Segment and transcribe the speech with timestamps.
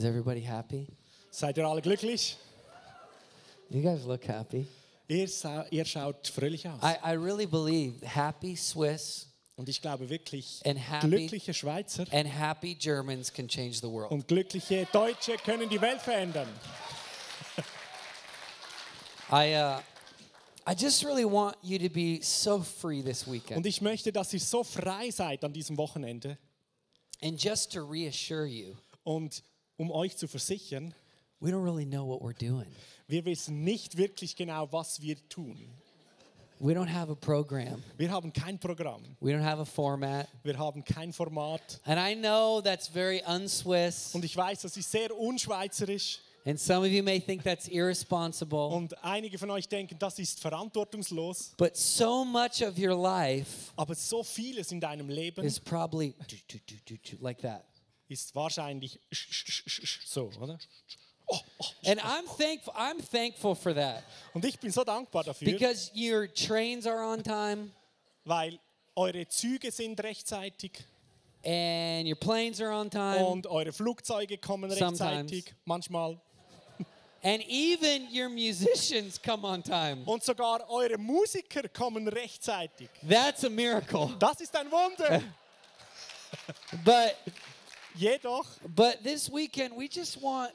[0.00, 0.86] Is everybody happy?
[1.30, 2.38] Seid ihr alle glücklich?
[3.68, 4.66] You guys look happy.
[5.08, 6.80] Ihr, sa- ihr schaut fröhlich aus.
[6.82, 9.26] I, I really believe happy Swiss
[9.56, 14.10] Und ich glaube wirklich, and happy glückliche Schweizer and happy Germans can change the world.
[14.10, 16.48] und glückliche Deutsche können die Welt verändern.
[19.30, 19.80] I uh,
[20.66, 23.66] I just really want you to be so free this Und weekend.
[23.66, 26.38] ich möchte, dass ihr so frei seid an diesem Wochenende.
[27.20, 29.42] And just to reassure you, Und
[29.80, 30.94] um euch zu versichern,
[31.40, 32.66] we don't really know what we're doing.
[33.08, 35.56] wir wissen nicht wirklich genau, was wir tun.
[36.60, 37.82] We don't have a program.
[37.96, 39.16] Wir haben kein Programm.
[39.20, 40.28] We don't have a format.
[40.42, 41.80] Wir haben kein Format.
[41.86, 44.14] And I know that's very unswiss.
[44.14, 46.18] Und ich weiß, das ist sehr unschweizerisch.
[46.44, 48.68] And some of you may think that's irresponsible.
[48.68, 51.54] Und einige von euch denken, das ist verantwortungslos.
[51.56, 56.14] But so much of your life Aber so vieles in deinem Leben is probably
[57.22, 57.64] like that.
[58.10, 58.98] Ist wahrscheinlich
[60.04, 60.58] so, oder?
[61.26, 61.66] Oh, oh.
[61.86, 64.02] And I'm thankful I'm thankful for that
[64.34, 67.70] Und ich bin so dankbar dafür, because your trains are on time
[68.24, 68.58] weil
[68.96, 70.72] eure Züge sind rechtzeitig
[71.44, 75.00] and your planes are on time und eure Flugzeuge kommen Sometimes.
[75.00, 76.20] rechtzeitig, manchmal.
[77.22, 80.02] and even your musicians come on time.
[80.06, 82.88] Und sogar eure Musiker kommen rechtzeitig.
[83.08, 84.14] That's a miracle.
[84.18, 85.22] Das ist ein Wunder.
[86.84, 87.16] But
[87.96, 90.52] Jedoch, but this weekend we just want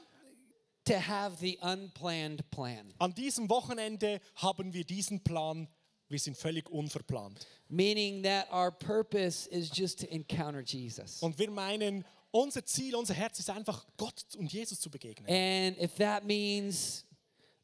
[0.84, 2.92] to have the unplanned plan.
[2.98, 5.68] an diesem Wochenende haben wir diesen Plan,
[6.08, 7.46] wir sind völlig unverplant.
[7.68, 11.20] Meaning that our purpose is just to encounter Jesus.
[11.22, 15.28] Und wir meinen, unser Ziel, unser Herz ist einfach, Gott und Jesus zu begegnen.
[15.28, 17.04] And if that means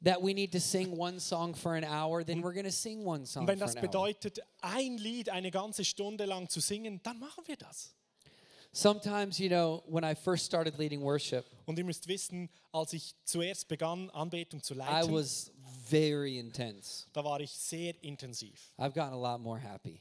[0.03, 3.05] that we need to sing one song for an hour, then we're going to sing
[3.05, 7.01] one song Und wenn for das bedeutet, ein Lied eine ganze Stunde lang zu singen,
[7.05, 7.95] dann machen wir das.
[8.73, 13.15] Sometimes, you know, when I first started leading worship, Und ihr müsst wissen, als ich
[13.25, 15.51] zuerst begann, Anbetung zu I was
[15.89, 17.07] very intense.
[17.13, 18.73] da war ich sehr intensiv.
[18.79, 20.01] I've gotten a lot more happy.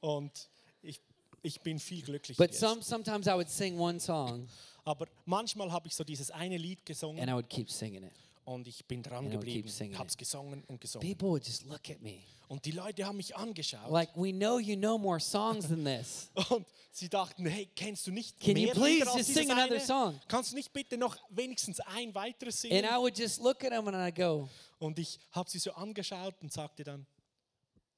[0.00, 0.48] Und
[0.82, 1.00] ich,
[1.42, 4.48] ich bin viel glücklicher But some sometimes I would sing one song
[4.84, 8.12] Aber manchmal habe ich so dieses eine Lied gesungen and I would keep singing it.
[8.44, 10.18] Und ich bin dran And I geblieben, singing habe es it.
[10.18, 11.08] gesungen und gesungen.
[11.08, 14.58] People would just look at me Und die Leute haben mich angeschaut like, "We know
[14.58, 18.64] you know more songs than this." und sie dachten, hey, kennst du nicht Can you
[18.66, 20.20] mehr please Lieder als just sing another song?
[20.28, 22.84] Kannst du nicht bitte noch wenigstens ein weiteres And singen?
[22.84, 26.34] I would just look at them and I'd go, Und ich habe sie so angeschaut
[26.42, 27.06] und sagte dann,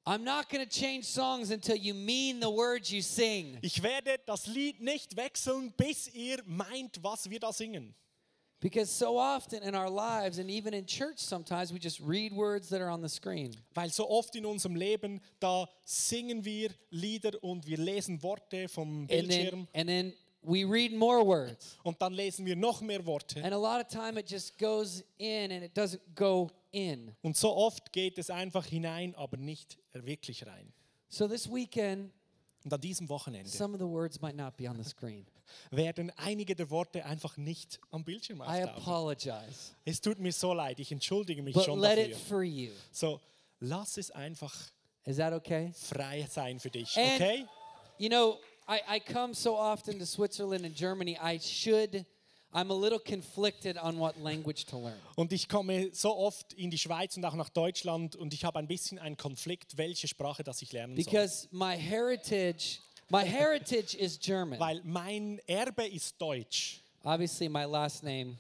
[0.05, 4.19] "I'm not going to change songs until you mean the words you sing." ich werde
[4.25, 7.95] das Lied nicht wechseln, bis ihr meint, was wir da singen.
[8.59, 12.69] Because so often in our lives and even in church sometimes we just read words
[12.71, 13.55] that are on the screen.
[13.75, 19.07] Weil so oft in unserem Leben, da singen wir Lieder und wir lesen Worte vom
[19.11, 21.77] And then and then we read more words.
[21.85, 23.43] und dann lesen wir noch mehr Worte.
[23.45, 27.15] And a lot of time it just goes in and it doesn't go in.
[27.23, 30.73] Und so oft geht es einfach hinein, aber nicht wirklich rein.
[31.11, 32.11] So this weekend
[32.65, 35.27] Und an diesem Wochenende some of the words might not be on the screen.
[35.71, 38.83] Werden einige der Worte einfach nicht am Bildschirm I auftauchen.
[38.83, 39.75] apologize.
[39.85, 42.71] Es tut mir so leid, ich entschuldige mich But schon dafür.
[42.93, 43.21] So,
[43.61, 44.55] lass es einfach
[45.07, 45.73] okay?
[45.75, 47.47] frei sein für dich, And- okay?
[47.99, 52.05] You know, I, I come so often to Switzerland and Germany, I should,
[52.53, 54.99] I'm a little conflicted on what language to learn.
[55.15, 58.59] Und ich komme so oft in die Schweiz und auch nach Deutschland und ich habe
[58.59, 61.05] ein bisschen einen Konflikt, welche Sprache das ich lernen soll.
[61.05, 62.79] Because my heritage,
[63.11, 64.59] my heritage is German.
[64.59, 68.37] Weil mein Erbe ist Deutsch, Obviously, my last name.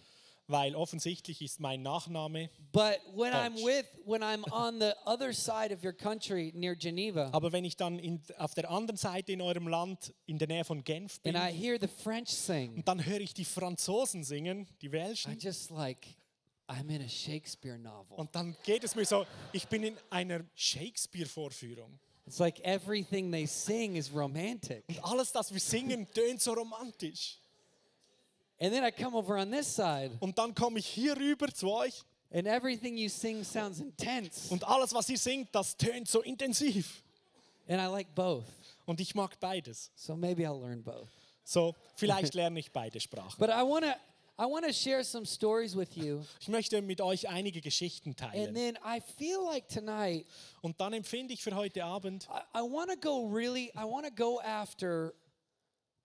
[0.48, 2.50] weil offensichtlich ist mein Nachname.
[2.72, 3.64] But when I'm Deutsch.
[3.64, 7.76] with, when I'm on the other side of your country near Geneva, Aber wenn ich
[7.76, 11.34] dann in, auf der anderen Seite in eurem Land, in der Nähe von Genf bin,
[11.34, 14.92] and I hear the French sing, und dann höre ich die Franzosen singen, die I
[14.92, 16.06] Welschen, just like,
[16.68, 18.16] I'm in a Shakespeare novel.
[18.16, 21.98] und dann geht es mir so, ich bin in einer Shakespeare-Vorführung.
[22.26, 24.84] It's like everything they sing is romantic.
[25.02, 27.38] Alles, das wir singen, tönt so romantisch.
[28.60, 31.70] And then I come over on this side, Und dann komme ich hier rüber zu
[31.70, 32.02] euch
[32.32, 34.50] and everything you sing sounds intense.
[34.50, 37.02] und alles, was ihr singt, das tönt so intensiv.
[37.68, 38.44] And I like both.
[38.86, 39.90] Und ich mag beides.
[39.94, 41.08] So maybe I'll learn both.
[41.44, 43.36] So, vielleicht lerne ich beide Sprachen.
[43.38, 43.94] But I want to
[44.38, 46.22] I want to share some stories with you.
[46.40, 48.54] Ich möchte mit euch einige Geschichten And teilen.
[48.54, 50.26] then I feel like tonight
[50.60, 54.06] Und dann empfinde ich für heute Abend, I, I want to go really I want
[54.06, 55.14] to go after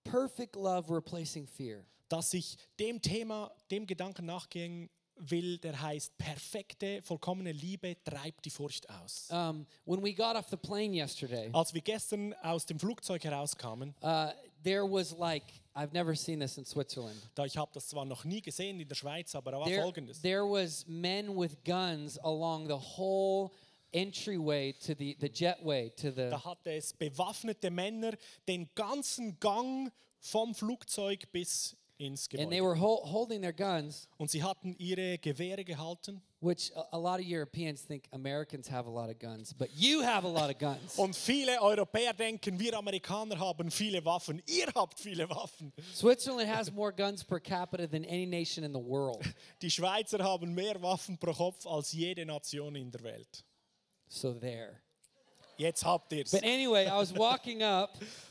[0.04, 1.84] perfect love replacing fear.
[2.10, 8.50] dass ich dem Thema, dem Gedanken nachgehen will, der heißt, perfekte, vollkommene Liebe treibt die
[8.50, 9.28] Furcht aus.
[9.30, 13.94] Um, when we got off the plane yesterday, Als wir gestern aus dem Flugzeug herauskamen,
[14.02, 14.30] uh,
[14.64, 15.44] there was like
[15.76, 17.18] I've never seen this in Switzerland.
[17.36, 19.82] Da ich habe das zwar noch nie gesehen in der Schweiz, aber da war There,
[19.82, 20.22] folgendes.
[20.22, 23.52] there was men with guns along the whole
[23.94, 28.14] entryway to the, the jetway to the Da hatte es bewaffnete Männer
[28.48, 34.30] den ganzen Gang vom Flugzeug bis ins and they were hol- holding their guns, Und
[34.32, 36.22] sie hatten ihre Gewehre gehalten.
[36.42, 40.02] which a, a lot of Europeans think Americans have a lot of guns, but you
[40.02, 40.98] have a lot of guns.
[40.98, 44.42] Und viele Europäer denken, wir Amerikaner haben viele Waffen.
[44.48, 45.72] Ihr habt viele Waffen.
[45.94, 49.22] Switzerland has more guns per capita than any nation in the world.
[49.62, 53.44] Die Schweizer haben mehr Waffen pro Kopf als jede Nation in der Welt.
[54.08, 54.82] So there.
[55.58, 56.32] Jetzt habt ihr's.
[56.32, 57.96] But anyway, I was walking up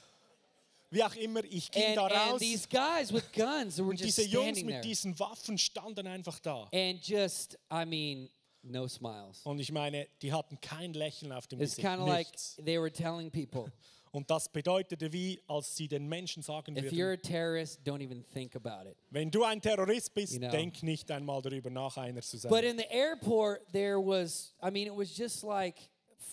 [0.90, 2.40] Wie auch immer, ich ging and, da and raus.
[2.40, 4.80] these guys with guns were Und just diese Jungs mit there.
[4.82, 6.68] diesen Waffen standen einfach da.
[6.72, 8.28] And just, I mean,
[8.62, 9.40] no smiles.
[9.44, 11.98] Und ich meine, die hatten kein Lächeln auf dem It's Gesicht.
[11.98, 12.26] like
[12.64, 13.70] they were telling people,
[14.12, 18.02] Und das bedeutete wie, als sie den Menschen sagen if you're würden, a terrorist, don't
[18.02, 18.96] even think about it.
[19.10, 20.50] wenn du ein Terrorist bist, You know.
[20.50, 22.50] denk nicht einmal darüber nach, einer zu sein.
[22.50, 25.76] But in the airport, there was, I mean, it was just like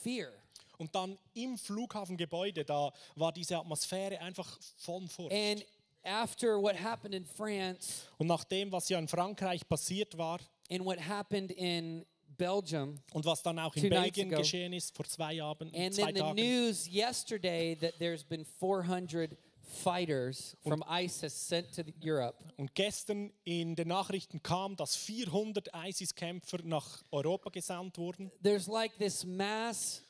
[0.04, 0.34] fear.
[0.78, 5.34] Und dann im Flughafengebäude, da war diese Atmosphäre einfach von Furcht.
[5.34, 5.66] And
[6.04, 10.40] after what happened in France Und nach dem, was ja in Frankreich passiert war
[10.70, 12.06] and what happened in
[12.38, 14.42] Belgium, und was dann auch in Belgien ago.
[14.42, 16.36] geschehen ist, vor zwei, Abend, and zwei then the Tagen.
[16.36, 19.36] news yesterday that there's been 400
[19.84, 22.38] fighters from ISIS sent to Europe.
[22.58, 28.32] Und gestern in den Nachrichten kam, dass 400 ISIS-Kämpfer nach Europa gesandt wurden.
[28.44, 30.04] There's like this mass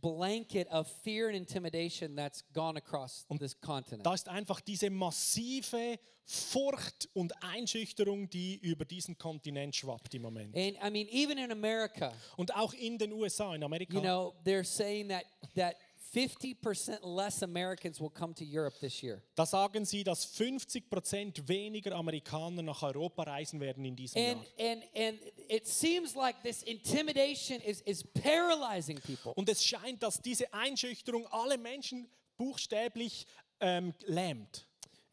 [0.00, 4.04] blanket of fear and intimidation that's gone across this continent.
[4.04, 10.56] Da ist einfach diese massive Furcht und Einschüchterung, die über diesen Kontinent schwappt im Moment.
[10.56, 14.34] And I mean, even in America, Und auch in den USA, in Amerika, you know,
[14.44, 15.24] they're saying that
[15.56, 15.74] that
[16.12, 19.22] 50% less Americans will come to Europe this year.
[19.34, 24.72] da sagen sie, dass 50% weniger Amerikaner nach Europa reisen werden in diesem And Jahr.
[24.72, 29.32] and and it seems like this intimidation is is paralyzing people.
[29.34, 33.26] Und es scheint, dass diese Einschüchterung alle Menschen buchstäblich
[33.60, 34.66] ähm, lähmt.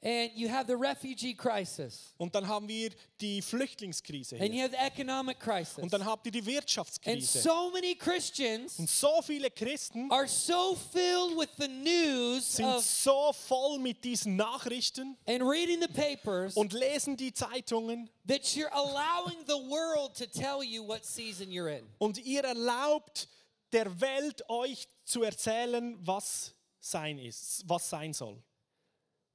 [0.08, 2.14] And you have the refugee crisis.
[2.18, 5.80] Und dann haben wir die Flüchtlingskrise And you have the economic crisis.
[5.80, 7.42] Und dann habt ihr die And Wirtschaftskrise.
[7.42, 12.86] so many Christians Und so viele Christen are so filled with the news sind of
[12.86, 18.72] so voll mit diesen Nachrichten and reading the papers und lesen die Zeitungen that you're
[18.72, 21.86] allowing the world to tell you what season you're in.
[21.98, 23.28] und ihr erlaubt
[23.74, 28.42] der Welt euch zu erzählen, was sein ist, was sein soll.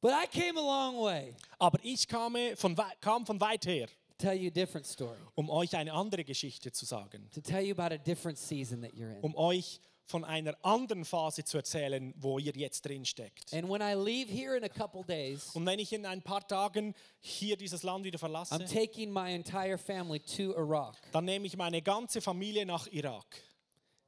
[0.02, 3.86] But I came a long way Aber ich kam von, wei- kam von weit her,
[4.18, 7.72] tell you a different story, um euch eine andere Geschichte zu sagen, to tell you
[7.72, 9.20] about a different season that you're in.
[9.22, 13.54] um euch von einer anderen Phase zu erzählen, wo ihr jetzt drin steckt.
[13.54, 16.46] And when I leave here in a couple days, Und wenn ich in ein paar
[16.46, 20.96] Tagen hier dieses Land wieder verlasse, I'm taking my entire family to Iraq.
[21.12, 23.24] dann nehme ich meine ganze Familie nach Irak.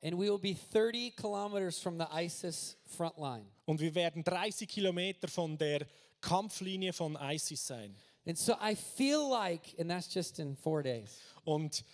[0.04, 3.46] And we will be 30 kilometers from the ISIS front line.
[3.64, 5.86] Und wir werden 30 Kilometer von der
[6.20, 7.96] Kampflinie von ISIS sein.
[8.26, 11.84] And so I feel like, and that's just in four days, Und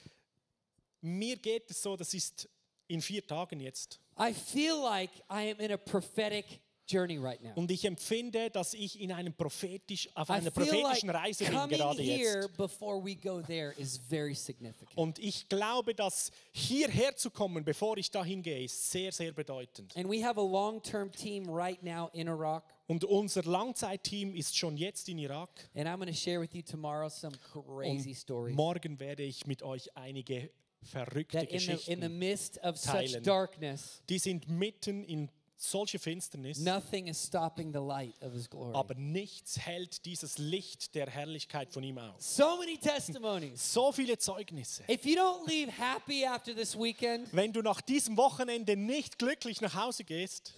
[1.01, 2.49] mir geht es so, das ist
[2.89, 4.01] in vier Tagen jetzt.
[4.19, 6.61] I feel like I am in a prophetic
[6.91, 7.53] journey right now.
[7.55, 11.53] Und ich empfinde, dass ich in einem prophetisch, auf einer feel like prophetischen Reise bin
[11.69, 12.57] gerade here jetzt.
[12.57, 14.97] before we go there is very significant.
[14.97, 19.97] Und ich glaube, dass hierher zu kommen, bevor ich dahin gehe, ist sehr, sehr bedeutend.
[19.97, 22.63] And we have a long-term team right now in Iraq.
[22.87, 25.49] Und unser Langzeitteam ist schon jetzt in Irak.
[25.77, 28.57] And I'm going to share with you tomorrow some crazy Und stories.
[28.57, 30.51] morgen werde ich mit euch einige
[30.83, 32.19] verrückte That in the, in the Geschichten.
[32.19, 33.23] midst of such teilen.
[33.23, 35.29] darkness, Die sind mitten in
[35.63, 36.59] solche Finsternis.
[36.59, 38.75] nothing is stopping the light of His glory.
[38.75, 42.37] Aber nichts hält dieses Licht der Herrlichkeit von ihm aus.
[42.37, 43.73] So many testimonies.
[43.73, 44.83] So viele Zeugnisse.
[44.89, 49.61] If you don't leave happy after this weekend, Wenn du nach diesem Wochenende nicht glücklich
[49.61, 50.55] nach Hause gehst,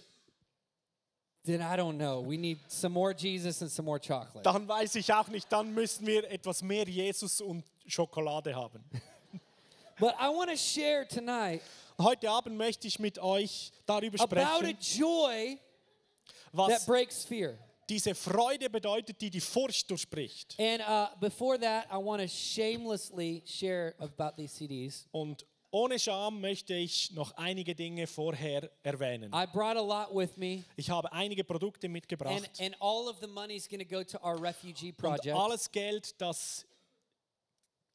[1.45, 2.21] then I don't know.
[2.25, 4.43] We need some more Jesus and some more chocolate.
[4.43, 8.81] dann weiß ich auch nicht, dann müssen wir etwas mehr Jesus und Schokolade haben.
[9.99, 11.61] But I want to share tonight
[11.99, 15.59] Heute Abend möchte ich mit euch darüber about a sprechen, joy
[16.55, 17.57] that was breaks fear.
[17.87, 20.55] diese Freude bedeutet, die die Furcht durchbricht.
[20.59, 25.07] And uh, before that, I want to shamelessly share about these CDs.
[25.11, 29.31] Und ohne Scham möchte ich noch einige Dinge vorher erwähnen.
[29.33, 33.17] I brought a lot with me, Ich habe einige Produkte and, mitgebracht and all of
[33.21, 35.35] the money is going to go to our refugee und project.
[35.35, 36.65] alles Geld, das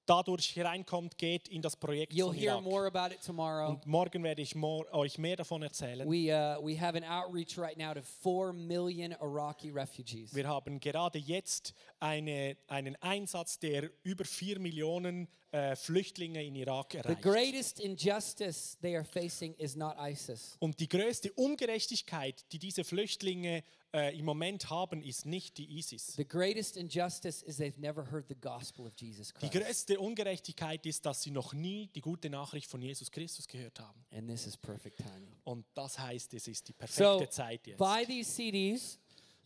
[0.09, 2.65] dadurch hereinkommt, geht in das Projekt You'll von hear Irak.
[2.65, 3.71] more about it tomorrow.
[3.71, 6.09] Und morgen werde ich more, euch mehr davon erzählen.
[6.09, 10.35] We, uh, we have an outreach right now to 4 million Iraqi refugees.
[10.35, 16.93] Wir haben gerade jetzt eine, einen Einsatz, der über 4 Millionen äh, Flüchtlinge in Irak
[16.93, 17.23] The erreicht.
[17.23, 20.57] greatest injustice they are facing is not ISIS.
[20.59, 23.62] Und die größte Ungerechtigkeit, die diese Flüchtlinge
[23.95, 26.14] äh, im Moment haben, ist nicht die ISIS.
[26.16, 29.64] The greatest injustice is they've never heard the gospel of Jesus Die Christ.
[29.64, 34.04] größte Ungerechtigkeit ist, dass sie noch nie die gute Nachricht von Jesus Christus gehört haben.
[34.12, 35.35] And this is perfect timing.
[35.45, 37.78] Und das heißt, es ist die So, perfekte Zeit jetzt.
[37.78, 38.99] buy these CDs.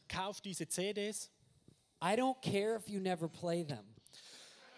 [0.08, 1.30] Kauf diese CDs.
[2.02, 3.84] I don't care if you never play them.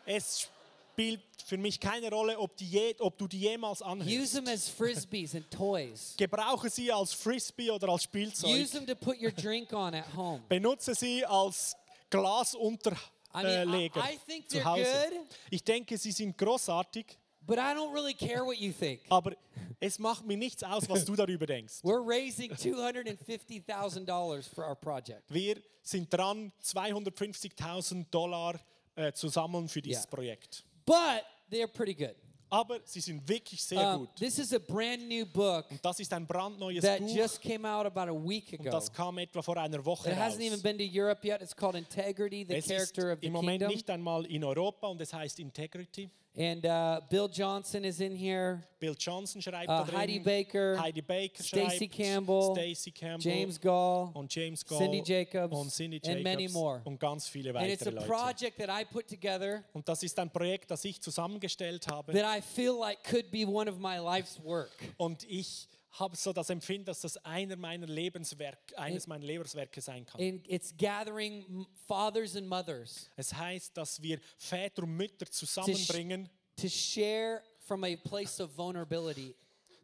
[0.07, 0.49] Es
[0.95, 4.33] spielt für mich keine Rolle, ob, je, ob du die jemals anhörst.
[4.33, 6.15] them as frisbees and toys.
[6.17, 8.51] Gebrauche sie als Frisbee oder als Spielzeug.
[8.51, 10.41] Use them to put your drink on at home.
[10.49, 11.75] Benutze sie als
[12.11, 13.01] Glasunterleger
[13.37, 13.91] I mean,
[14.29, 14.85] I- I zu Hause.
[15.11, 15.21] good.
[15.51, 17.07] Ich denke, sie sind großartig,
[17.47, 19.01] But I don't really care what you think.
[19.11, 19.33] aber
[19.81, 21.81] es macht mir nichts aus, was du darüber denkst.
[21.83, 25.25] We're raising $250,000 for our project.
[25.29, 28.59] Wir sind dran, 250.000 Dollar
[28.97, 30.11] äh, zu sammeln für dieses Ja.
[30.11, 30.65] Projekt.
[30.87, 32.15] But they're pretty good.
[32.51, 34.17] Aber sie sind wirklich sehr Um, gut.
[34.17, 37.67] this is a brand new book Und das ist ein brandneues that Buch just came
[37.69, 38.71] out about a week und ago.
[38.71, 40.35] das kam etwa vor einer Woche It raus.
[40.35, 41.43] hasn't even been to Europe yet.
[41.43, 43.69] It's called Integrity, the Es ist character of the im Moment kingdom.
[43.75, 46.11] nicht einmal in Europa und es heißt Integrity.
[46.37, 48.61] And uh, Bill Johnson is in here.
[48.81, 49.97] Bill Johnson schreibt Uh, da drin.
[49.99, 55.57] Heidi Baker, Heidi Baker Stacey Campbell, Stacey Campbell James Gall, und James Gall Cindy Jacobs,
[55.57, 56.15] und Cindy Jacobs.
[56.17, 56.81] and many more.
[56.85, 58.07] und ganz viele And it's a Leute.
[58.09, 62.13] project that I put together Und das ist ein Projekt, das ich zusammengestellt habe.
[62.13, 64.73] that I feel like could be one of my life's work.
[64.97, 70.05] Und ich habe so das Empfinden, dass das einer meiner Lebenswerk, eines meiner Lebenswerke sein
[70.05, 70.21] kann.
[70.21, 76.69] And it's gathering fathers and mothers Es heißt, dass wir Väter und Mütter zusammenbringen, to
[76.69, 79.35] share from a place of vulnerability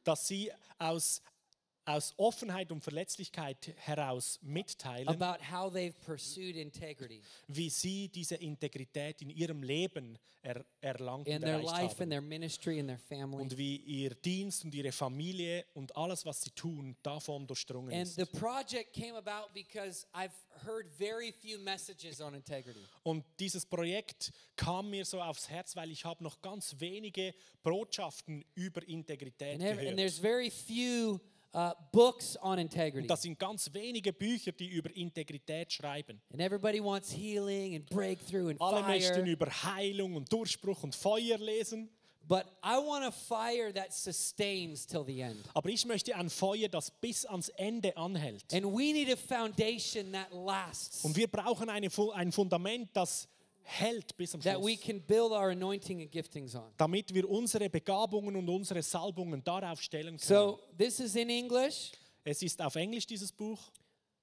[0.05, 1.23] dass sie aus,
[1.95, 9.23] aus Offenheit und Verletzlichkeit heraus mitteilen, about how they've pursued integrity wie sie diese Integrität
[9.23, 12.11] in ihrem Leben er, erlangt in und their life, in haben.
[12.11, 13.43] their ministry, in their family.
[13.43, 18.05] Und wie ihr Dienst und ihre Familie und alles, was sie tun, davon durchdrungen And
[18.05, 18.17] ist.
[18.17, 20.33] the project came about because I've
[20.65, 22.81] heard very few messages on integrity.
[23.03, 28.43] Und dieses Projekt kam mir so aufs Herz, weil ich habe noch ganz wenige Botschaften
[28.55, 29.97] über Integrität And, every, and gehört.
[29.99, 31.21] there's very few
[31.55, 33.07] uh, books on integrity.
[33.07, 36.21] Das sind ganz wenige Bücher, die über Integrität schreiben.
[36.33, 39.31] And everybody wants healing and breakthrough and Alle möchten fire.
[39.31, 41.91] über Heilung und Durchbruch und Feuer lesen.
[42.29, 45.49] But I want a fire that sustains till the end.
[45.53, 48.45] Aber ich möchte ein Feuer, das bis ans Ende anhält.
[48.53, 53.27] And we need a foundation that lasts, Und wir brauchen eine, ein Fundament, das
[53.63, 54.81] hält bis that we Schluss.
[54.81, 56.73] can build our anointing and giftings on.
[56.77, 60.19] Damit wir unsere Begabungen und unsere Salbungen darauf stellen können.
[60.19, 61.93] So this is in English,
[62.25, 63.59] es ist auf Englisch dieses Buch.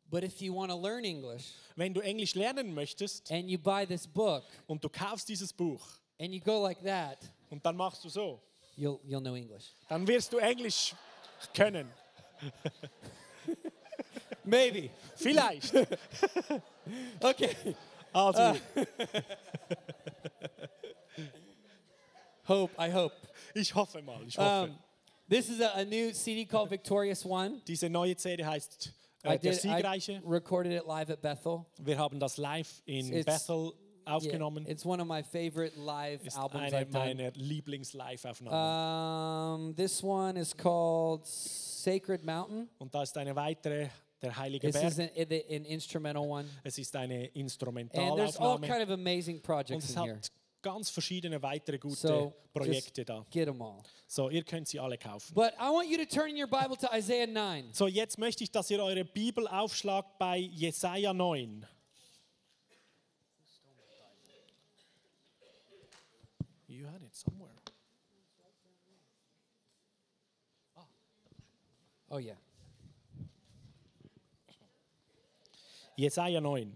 [0.09, 3.85] but if you want to learn English Wenn du Englisch lernen möchtest and you buy
[3.85, 5.85] this book und du kaufst dieses Buch
[6.19, 7.17] and you go like that,
[7.49, 8.41] und dann machst du so,
[8.77, 9.73] you'll you'll know English.
[9.89, 10.93] dann wirst du Englisch
[11.53, 11.91] können.
[14.43, 14.89] Maybe.
[15.15, 15.73] Vielleicht.
[17.19, 17.53] Okay.
[18.13, 18.55] Also,
[22.47, 23.13] Hope, I hope.
[23.53, 24.69] ich hoffe mal, ich hoffe.
[24.69, 24.77] Um,
[25.27, 27.61] this is a, a new CD called Victorious One.
[27.67, 28.93] Diese neue CD heißt
[29.25, 29.65] I äh, Der did.
[29.65, 30.21] I Siegreiche.
[30.25, 31.65] recorded it live at Bethel.
[31.79, 33.73] Wir haben das live in It's- Bethel
[34.07, 34.65] Yeah, aufgenommen.
[34.69, 37.15] it's one of my favorite live ist albums eine I've done.
[37.15, 39.65] meiner Lieblings-Live-Aufnahmen.
[39.67, 42.69] Um, this one is called Sacred Mountain.
[42.79, 43.89] Und da ist eine weitere,
[44.21, 45.31] der Heilige This is Berg.
[45.31, 46.49] an, an instrumental one.
[46.63, 48.67] Es ist eine And there's all Instrumentalaufnahme.
[48.67, 50.15] kind of amazing Und projects es in here.
[50.15, 50.31] hat
[50.61, 53.25] ganz verschiedene weitere gute So Projekte da.
[53.29, 53.83] get them all.
[54.07, 55.33] So, ihr könnt sie alle kaufen.
[55.35, 57.73] But I want you to turn in your Bible to Isaiah 9.
[57.73, 61.65] So, jetzt möchte ich, dass ihr eure Bibel aufschlagt bei Jesaja 9.
[66.67, 67.51] You had it somewhere.
[72.09, 72.35] Oh, yeah.
[75.97, 76.75] Jesaja 9.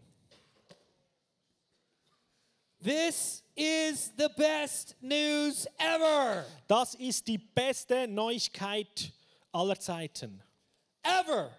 [2.83, 6.45] This is the best news ever.
[6.67, 9.11] Das ist die beste Neuigkeit
[9.51, 10.41] aller Zeiten.
[11.03, 11.51] Ever.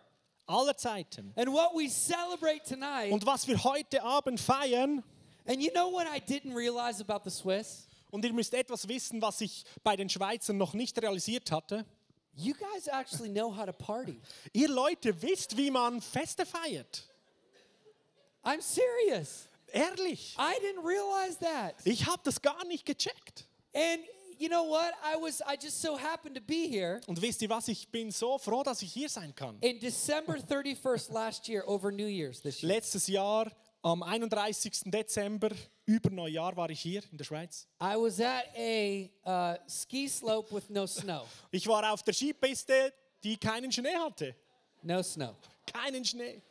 [0.46, 1.32] Aller Zeiten.
[1.36, 5.04] And what we celebrate tonight, Und was wir heute Abend feiern,
[5.46, 7.86] and you know what I didn't realize about the Swiss?
[8.10, 11.86] und ihr müsst etwas wissen, was ich bei den Schweizern noch nicht realisiert hatte.
[12.34, 14.20] You guys actually know how to party.
[14.52, 17.04] Ihr Leute wisst, wie man Feste feiert.
[18.44, 19.48] I'm serious.
[19.72, 20.34] Ehrlich.
[20.38, 21.74] I didn't realize that.
[21.84, 23.46] Ich habe das gar nicht gecheckt.
[23.74, 24.02] And
[24.38, 24.92] you know what?
[25.02, 27.68] I was I just so happened to be here Und wisst ihr was?
[27.68, 29.56] Ich bin so froh, dass ich hier sein kann.
[29.60, 32.68] in December 31st last year over New Year's this year.
[32.74, 33.50] Letztes Jahr
[33.82, 34.82] am 31.
[34.90, 35.50] Dezember
[35.86, 37.66] über Neujahr war ich hier in der Schweiz.
[37.80, 41.26] I was at a uh, ski slope with no snow.
[41.50, 42.92] Ich war auf der Skipiste,
[43.24, 44.34] die keinen Schnee hatte.
[44.82, 45.34] No snow.
[45.72, 46.42] Keinen Schnee.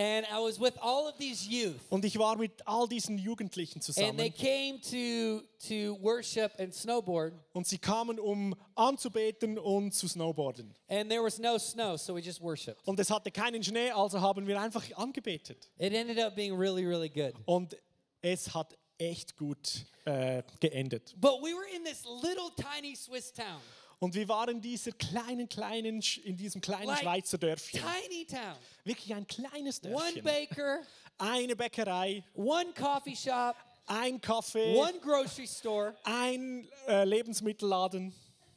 [0.00, 1.78] And I was with all of these youth.
[1.90, 4.08] Und ich war mit all diesen Jugendlichen zusammen.
[4.08, 10.08] And they came to to worship and snowboard, Und sie kamen, um anzubeten und zu
[10.08, 10.74] snowboarden.
[10.88, 12.80] and there was no snow, so we just worshiped.
[12.86, 15.68] Und es hatte keinen Schnee, also haben wir einfach angebetet.
[15.76, 17.34] It ended up being really, really good.
[17.44, 17.76] Und
[18.22, 21.14] es hat echt gut äh, geendet.
[21.20, 23.60] But we were in this little tiny Swiss town,
[24.00, 27.80] Und wir waren in dieser kleinen, kleinen, in diesem kleinen Like Schweizer Dörfchen.
[27.80, 28.56] tiny town.
[28.82, 30.24] Wirklich ein kleines One Dörfchen.
[30.24, 30.80] baker,
[31.18, 33.54] Eine Bäckerei, one coffee shop,
[33.86, 38.14] ein Kaffee, one grocery store, ein äh, Lebensmittelladen.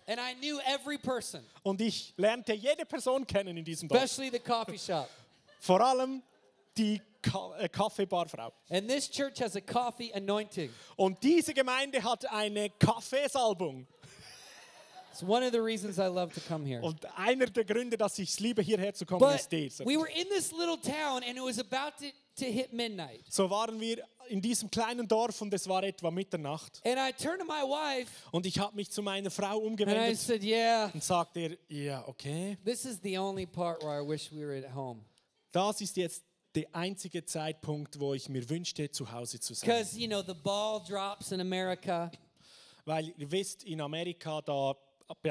[0.08, 4.02] and I knew every person, Und ich lernte jede Person kennen in diesem Dorf.
[4.02, 5.10] especially the coffee shop.
[5.60, 6.24] Vor allem
[6.78, 7.02] die
[7.60, 8.54] äh, Kaffeebarfrau.
[8.70, 10.70] And this church has a coffee anointing.
[10.96, 13.88] Und diese Gemeinde hat eine Kaffeesalbung.
[16.82, 19.86] Und einer der Gründe, dass ich es liebe, hierher zu kommen, But ist dieser.
[19.86, 22.06] we were in this little town, and it was about to,
[22.38, 23.22] to hit midnight.
[23.30, 26.82] So waren wir in diesem kleinen Dorf und es war etwa Mitternacht.
[26.86, 29.68] And I turned to my wife, Und ich habe mich zu meiner Frau and I
[29.68, 34.08] umgewendet said, Yeah, und sagte ihr, ja, okay, this is the only part where I
[34.08, 35.02] wish we were at home.
[35.52, 36.24] das ist jetzt
[36.56, 39.68] der einzige Zeitpunkt, wo ich mir wünschte, zu Hause zu sein.
[39.68, 42.12] Because, you know, the ball drops in America,
[42.86, 44.76] Weil ihr wisst, in Amerika, da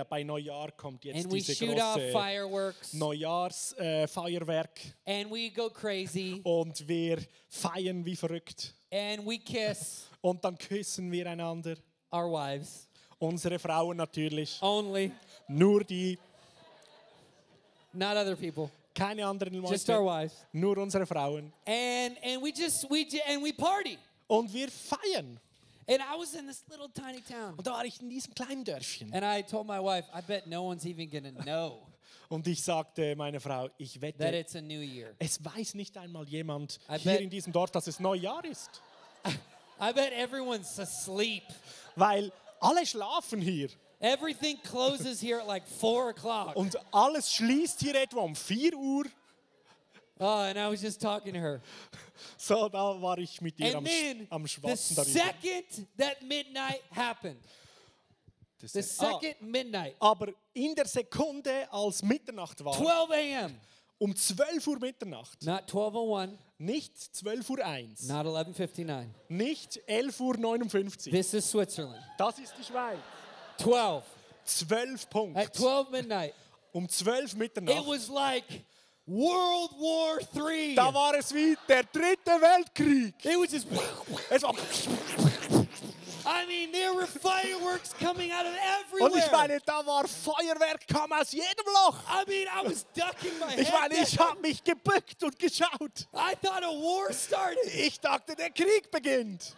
[0.08, 5.30] bei- Neujahr kommt jetzt and we diese shoot off große fireworks, Neujahrsfeuerwerk äh, Feuerwerk and
[5.30, 8.74] we go crazy, und wir feiern wie verrückt.
[8.90, 11.76] and we kiss Und dann küssen wir einander.
[12.12, 12.88] our wives.
[13.18, 14.56] Unsere Frauen natürlich.
[14.62, 15.10] Only,
[15.48, 16.16] Nur die,
[17.92, 20.24] not other people, keine anderen just our Leute.
[20.26, 20.46] wives.
[20.52, 21.52] Nur unsere Frauen.
[21.66, 23.98] And and we just we and we party.
[24.28, 25.38] Und wir feiern.
[25.92, 27.54] And I was in this little tiny town.
[27.56, 29.12] Und da war ich in diesem kleinen Dörfchen.
[29.12, 31.86] And I told my wife, I bet no one's even gonna know
[32.28, 35.14] Und ich sagte meiner Frau, ich wette, it's a new year.
[35.18, 38.80] es weiß nicht einmal jemand I hier in diesem Dorf, dass es Neujahr ist.
[39.24, 41.42] I bet everyone's asleep.
[41.94, 43.68] Weil alle schlafen hier.
[44.00, 46.56] Everything closes here at like four o'clock.
[46.56, 49.04] Und alles schließt hier etwa um 4 Uhr.
[50.22, 51.60] Oh, and I was just talking to her.
[52.36, 54.76] So, da war ich mit ihr am, then am the darüber.
[55.04, 57.40] second that midnight happened,
[58.60, 63.54] the ist- ah, second midnight, aber in der Sekunde, als Mitternacht war, 12 a.m.,
[63.98, 69.06] um 12 Uhr Mitternacht, not 12:01, nicht 12 Uhr 1, not 11:59.
[69.28, 71.12] nicht 11 Uhr 59.
[71.12, 72.02] This is Switzerland.
[72.18, 72.98] Das ist die Schweiz.
[73.58, 74.04] 12
[74.44, 75.54] 12 at Punkt.
[75.56, 76.34] 12 midnight.
[76.72, 77.86] Um 12 It Mitternacht.
[77.86, 78.64] was like
[79.06, 80.18] World War
[80.50, 80.74] III.
[80.76, 83.14] Da war es wie der dritte Weltkrieg.
[83.24, 83.66] It was just.
[84.30, 84.54] Es war
[86.24, 88.52] I mean, there were fireworks coming out of
[89.00, 89.30] Und ich everywhere.
[89.32, 91.96] meine, da war Feuerwerk, kam aus jedem Loch.
[92.08, 93.80] I mean, I was ducking my Ich head.
[93.80, 96.06] meine, ich habe mich gebückt und geschaut.
[96.14, 97.58] I thought a war started.
[97.74, 99.56] Ich dachte, der Krieg beginnt.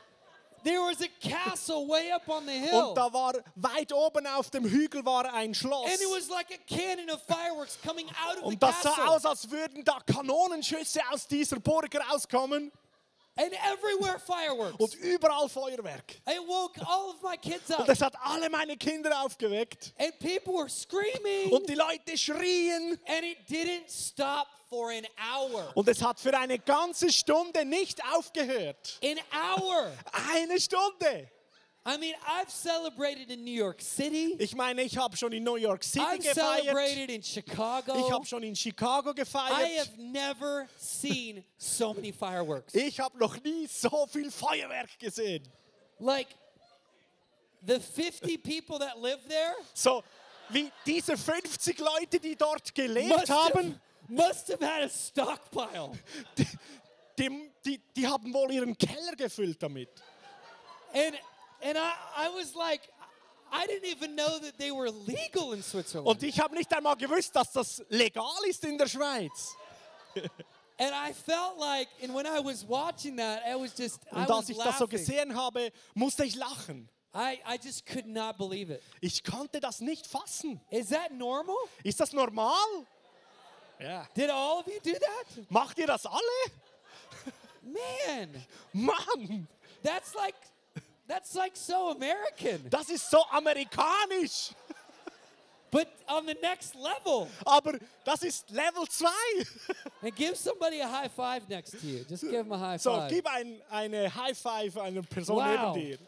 [2.72, 5.87] Und da war weit oben auf dem Hügel war ein Schloss.
[5.87, 9.07] And it was like a cannon of fireworks coming out of the Und das sah
[9.07, 12.72] aus, als würden da Kanonenschüsse aus dieser Burg rauskommen.
[13.37, 14.77] And everywhere fireworks.
[14.79, 16.12] Und überall Feuerwerk.
[16.27, 17.87] It woke all of my kids Und up.
[17.87, 19.92] das hat alle meine Kinder aufgeweckt.
[19.99, 21.51] And people were screaming.
[21.51, 22.99] Und die Leute schrien.
[23.07, 25.73] And it didn't stop for an hour.
[25.75, 29.01] Und es hat für eine ganze Stunde nicht aufgehört.
[29.03, 29.18] An
[29.61, 29.92] hour.
[30.33, 31.29] Eine Stunde.
[31.87, 34.37] I mean, I've celebrated in New York City.
[34.38, 36.62] Ich meine, ich habe schon in New York City I've gefeiert.
[36.64, 37.94] celebrated in Chicago.
[37.99, 39.77] Ich habe schon in Chicago I gefeiert.
[39.79, 42.75] have never seen so many fireworks.
[42.75, 45.42] Ich habe noch nie so viel Feuerwerk gesehen.
[46.01, 46.29] Like
[47.66, 50.03] the 50 people that live there So
[50.49, 55.92] wie diese 50 Leute, die dort gelebt must have, haben, must have had a stockpile.
[56.38, 56.47] die,
[57.18, 59.90] die, die, die haben wohl ihren Keller gefüllt damit.
[60.94, 61.14] And
[61.64, 62.83] and I, I was like,
[63.50, 66.09] I didn't even know that they were legal in Switzerland.
[66.09, 69.57] Und ich habe nicht einmal gewusst, dass das legal ist in der Schweiz.
[70.79, 74.29] and I felt like, and when I was watching that, I was just, I Und
[74.29, 74.88] was als ich das so laughing.
[74.88, 76.88] gesehen habe, musste ich lachen.
[77.14, 78.83] I, I just could not believe it.
[79.00, 80.61] Ich konnte das nicht fassen.
[80.70, 81.55] Is that normal?
[81.85, 82.57] Ist das normal?
[83.79, 84.07] Ja.
[84.16, 85.50] Did all of you do that?
[85.50, 86.20] Macht ihr das alle?
[87.62, 89.48] Man, Mann,
[89.83, 90.35] that's like
[91.07, 92.69] that's like so American.
[92.71, 94.53] das ist so amerikanisch.
[95.71, 97.29] But on the next level.
[97.45, 99.09] Aber das ist Level 2.
[100.03, 102.05] And give somebody a high five next to you.
[102.09, 103.11] Just give them a high So, five.
[103.11, 105.75] gib ein, eine High Five einer Person Wow.
[105.75, 105.99] neben dir.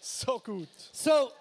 [0.00, 0.68] So gut.
[0.92, 1.32] So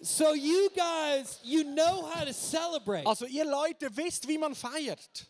[0.00, 3.04] so you guys, you know how to celebrate.
[3.06, 5.26] Also ihr Leute wisst, wie man feiert.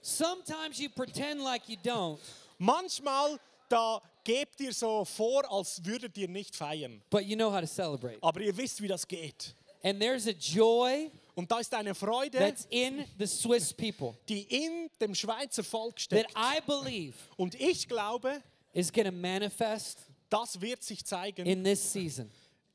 [0.00, 2.18] Sometimes you pretend like you don't,
[2.58, 3.38] Manchmal,
[3.68, 7.00] da gebt ihr so vor, als würdet ihr nicht feiern.
[7.10, 8.18] but you know how to celebrate.
[8.20, 9.54] Aber ihr wisst, wie das geht.
[9.82, 14.42] And there's a joy Und da ist eine Freude, that's in the Swiss people die
[14.42, 16.34] in dem Schweizer Volk that steckt.
[16.36, 21.92] I believe Und ich glaube, is going to manifest das wird sich zeigen in this
[21.92, 22.28] season.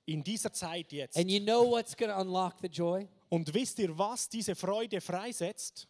[0.06, 1.18] in dieser Zeit jetzt.
[1.18, 3.08] And you know what's going to unlock the joy?
[3.30, 5.88] Und wisst ihr, was diese Freude freisetzt?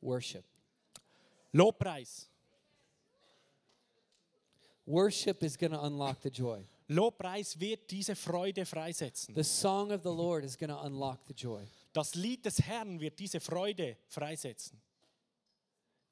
[0.00, 0.44] Worship.
[1.52, 2.28] Lobpreis.
[4.88, 6.64] Worship is going to unlock the joy.
[6.88, 9.34] Lobpreis wird diese Freude freisetzen.
[9.34, 11.60] The song of the Lord is going to unlock the joy.
[11.92, 14.80] Das Lied des Herrn wird diese Freude freisetzen.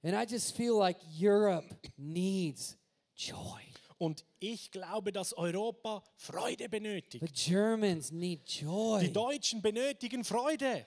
[0.03, 1.65] And I just feel like Europe
[1.97, 2.77] needs
[3.15, 3.63] joy.
[3.97, 7.35] Und ich glaube, dass Europa Freude The benötigt.
[7.35, 9.01] Germans need joy.
[9.01, 10.85] Die Deutschen benötigen Freude.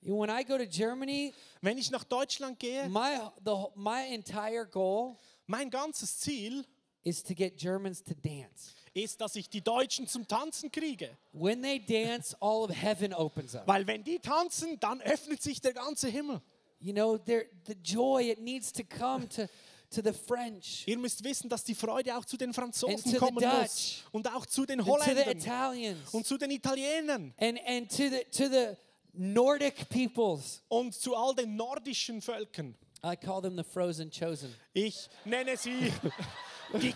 [0.00, 5.16] When I go to Germany, Wenn ich nach Deutschland gehe, my the my entire goal
[5.46, 6.64] mein ganzes Ziel
[7.04, 8.72] is to get Germans to dance.
[8.94, 11.10] ist, dass ich die Deutschen zum Tanzen kriege.
[11.32, 13.66] When they dance, all of heaven opens up.
[13.66, 16.40] Weil wenn die tanzen, dann öffnet sich der ganze Himmel.
[16.80, 19.46] You know, there the joy it needs to come to
[19.90, 23.12] to the French Ihr müsst wissen, dass die Freude auch zu den And to Franzosen
[23.12, 23.42] the kommen muss.
[23.44, 24.04] Dutch.
[24.12, 25.36] Und auch zu den and to the Holländern.
[25.38, 27.32] Italians Und zu den Italienern.
[27.38, 28.76] and and to the to the
[29.12, 30.62] Nordic peoples.
[30.68, 32.74] Und zu all den nordischen Völkern.
[33.04, 34.54] I call them the frozen chosen.
[34.72, 35.92] Ich nenne sie
[36.72, 36.94] die,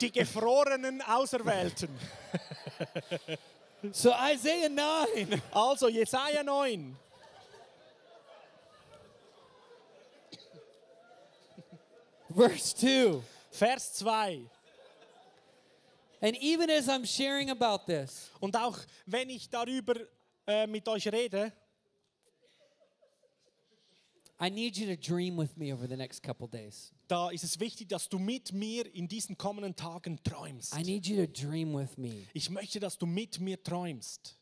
[0.00, 1.88] die gefrorenen Auserwählten.
[3.92, 6.96] So Isaiah 9 Also Jesaja 9.
[12.34, 13.22] verse 2.
[13.50, 14.40] Vers 2.
[16.20, 19.94] And even as I'm sharing about this, Und auch wenn ich darüber
[20.46, 21.52] äh, mit euch rede,
[24.40, 26.92] I need you to dream with me over the next couple days.
[27.08, 30.74] da ist es wichtig, dass du mit mir in diesen kommenden Tagen träumst.
[30.74, 34.38] I need you to dream with me Ich möchte, dass du mit mir träumst,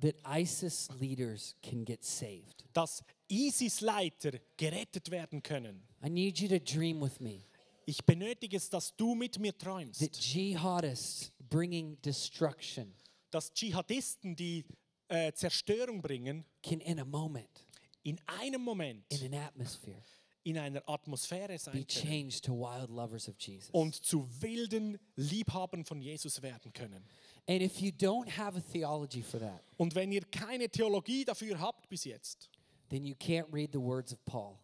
[0.00, 2.64] that ISIS leaders can get saved.
[2.72, 5.82] dass ISIS-Leiter gerettet werden können.
[6.04, 7.44] I need you to dream with me
[7.86, 10.00] Ich benötige es, dass du mit mir that träumst,
[10.34, 12.94] jihadists bringing destruction
[13.30, 14.64] dass Dschihadisten, die
[15.08, 17.66] äh, Zerstörung bringen, can, in a moment,
[18.08, 20.02] in einem Moment in an atmosphere,
[20.44, 23.68] in einer Atmosphäre be sein können changed to wild lovers of Jesus.
[23.72, 27.04] und zu wilden Liebhabern von Jesus werden können.
[27.46, 31.58] And if you don't have a theology for that, Und wenn ihr keine Theologie dafür
[31.58, 32.48] habt bis jetzt,
[32.88, 34.56] then you can't read the words of Paul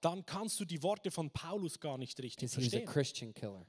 [0.00, 3.32] dann kannst du die Worte von Paulus gar nicht richtig because he's a verstehen, Christian
[3.34, 3.64] killer.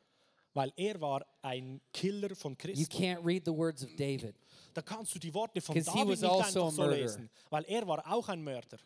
[0.53, 2.91] weil er war ein Killer von You Christen.
[2.93, 4.35] can't read the words of David,
[4.73, 6.97] Da kannst du die Worte von 'Cause he David was nicht also einfach so murderer.
[6.97, 8.77] lesen, weil er war auch ein Mörder.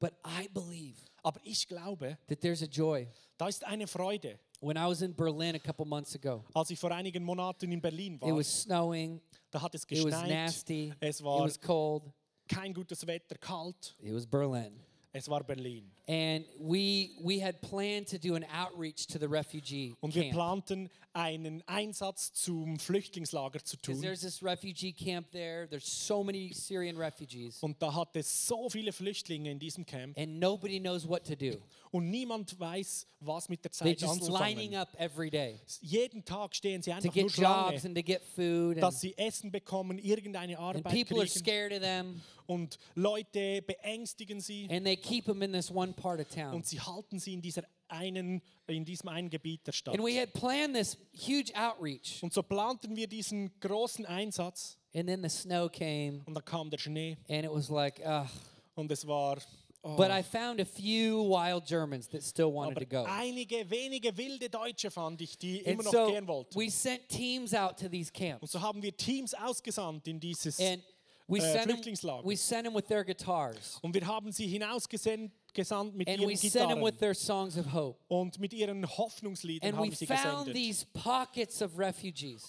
[0.00, 3.08] But I believe Aber ich glaube, that there's a joy.
[3.36, 4.38] da ist eine Freude.
[4.60, 7.80] When I was in Berlin a couple months ago, Als ich vor einigen Monaten in
[7.80, 12.02] Berlin it was snowing, da hat es it was nasty, es it was cold,
[12.48, 14.80] kein gutes Wetter, kalt, it was Berlin.
[15.12, 15.90] es war Berlin.
[16.10, 20.34] And we we had planned to do an outreach to the refugee Und wir camp.
[20.34, 24.00] planten einen Einsatz zum Flüchtlingslager zu tun.
[24.00, 25.66] there's this refugee camp there.
[25.68, 27.58] There's so many Syrian refugees.
[27.62, 31.34] Und da hat es so viele Flüchtlinge in diesem Camp And nobody knows what to
[31.36, 31.58] do.
[31.90, 34.76] und niemand weiß, was mit der They're Zeit just lining anzufangen.
[34.76, 38.02] up every day Jeden Tag stehen sie to einfach nur get jobs Schlange, and to
[38.02, 38.76] get food.
[38.76, 42.22] And, dass sie Essen bekommen, irgendeine and Arbeit people are kriegen scared of them.
[42.46, 46.54] und Leute beängstigen sie And they keep them in this one part of town.
[46.54, 49.94] und sie halten sie in dieser einen in diesem einen Gebiet der Stadt.
[49.94, 52.22] And we had planned this huge outreach.
[52.22, 56.68] Und so planten wir diesen großen Einsatz And then the snow came und dann kam
[56.70, 58.26] der Schnee and it was like, ugh.
[58.74, 59.38] und es war
[59.82, 63.10] oh, But I found a few wild Germans that still wanted to aber go.
[63.10, 66.54] einige wenige wilde Deutsche fand ich, die immer And noch so gehen wollten.
[66.58, 68.52] we sent teams out to these Und camps.
[68.52, 70.82] so haben wir Teams ausgesandt in dieses And
[71.26, 73.78] we Äh, sent them, we sent them with their guitars.
[73.82, 77.98] und wir haben sie hinausgesandt gesandt mit And ihren Gitarren with their songs of hope.
[78.08, 80.86] und mit ihren Hoffnungsliedern And haben sie found gesendet.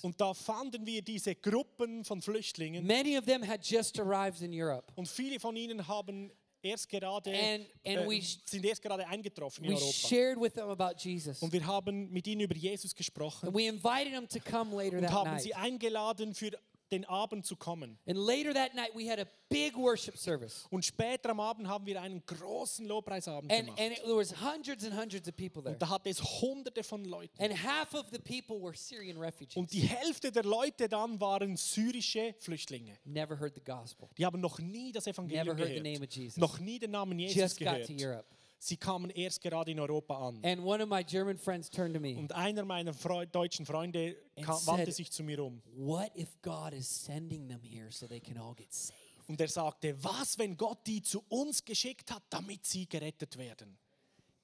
[0.04, 2.86] Und da fanden wir diese Gruppen von Flüchtlingen
[4.96, 6.32] und viele von ihnen haben
[6.62, 9.92] erst gerade, And- and äh, we sind erst gerade eingetroffen in Europa.
[9.92, 11.42] shared with them about Jesus.
[11.42, 14.98] Und wir haben mit ihnen über Jesus gesprochen And we invited them to come later
[14.98, 15.42] und that haben night.
[15.42, 16.52] sie eingeladen, für
[16.92, 17.98] den Abend zu kommen.
[18.08, 20.66] And later that night, we had a big worship service.
[20.70, 23.80] Und später am Abend haben wir einen großen Lobpreisabend And, gemacht.
[23.82, 25.74] and it, there was hundreds and hundreds of people there.
[25.74, 27.42] Und da hatte es hunderte von Leuten.
[27.42, 29.56] And half of the people were Syrian refugees.
[29.58, 32.98] Und die Hälfte der Leute dann waren syrische Flüchtlinge.
[33.06, 34.10] Never heard the gospel.
[34.18, 36.10] Die haben noch nie das Evangelium Never heard the name gehört.
[36.10, 36.38] of Jesus.
[36.38, 38.26] Noch nie den Namen Jesus Just got gehört.
[38.62, 40.44] Sie kamen erst gerade in Europa an.
[40.44, 42.18] And one of my German friends turned to me.
[42.18, 45.62] Und einer meiner Freu deutschen Freunde kam, wandte sich zu mir um.
[45.76, 49.00] What if God is sending them here so they can all get saved?
[49.28, 53.78] Und er sagte, was, wenn Gott die zu uns geschickt hat, damit sie gerettet werden?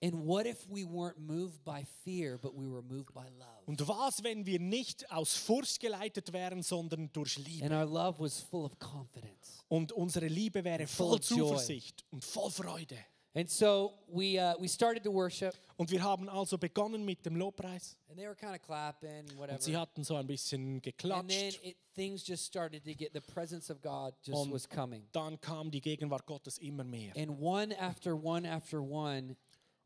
[0.01, 3.63] And what if we weren't moved by fear, but we were moved by love?
[3.65, 7.65] Und was, wenn wir nicht aus Furcht geleitet wären, sondern durch Liebe?
[7.65, 9.63] And our love was full of confidence.
[9.67, 11.19] Und unsere Liebe wäre voll.
[11.19, 12.97] Zuversicht und voll Freude.
[13.37, 17.35] And so we, uh, we started to worship, Und wir haben also begonnen mit dem
[17.35, 17.97] Lobpreis.
[18.09, 19.79] and they were kind of clapping, Und sie whatever.
[19.81, 21.59] hatten so ein bisschen And then geklatscht.
[21.63, 25.03] it, things just started to get, the presence of God just Und was coming.
[25.11, 27.11] dann kam die Gegenwart Gottes immer mehr.
[27.17, 29.35] And one after one after one,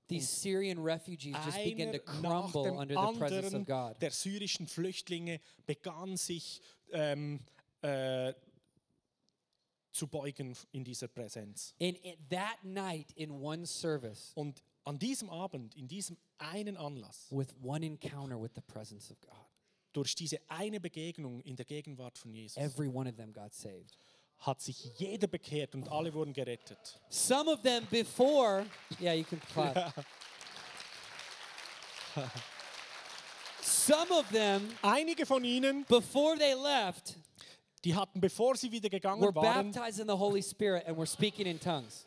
[0.07, 3.67] these Syrian refugees just began to Einer nach crumble dem under the presence anderen of
[3.67, 4.01] God.
[4.01, 7.39] der syrischen Flüchtlinge begann sich ähm,
[7.81, 8.33] äh,
[9.91, 11.73] zu beugen in dieser Präsenz.
[11.81, 17.27] And at that night, in one service, Und an diesem Abend, in diesem einen Anlass,
[17.31, 19.45] with one encounter with the presence of God,
[19.93, 23.97] durch diese eine Begegnung in der Gegenwart von Jesus, every one of them got saved.
[24.39, 26.99] hat sich jeder bekehrt und alle wurden gerettet.
[27.09, 28.65] Some of them before,
[29.01, 29.93] yeah, you can clap.
[33.61, 37.15] Some of them, Einige von ihnen, before they left,
[37.83, 41.07] die hatten, bevor sie wieder were gegangen waren, baptized in the Holy Spirit and were
[41.07, 42.05] speaking in tongues.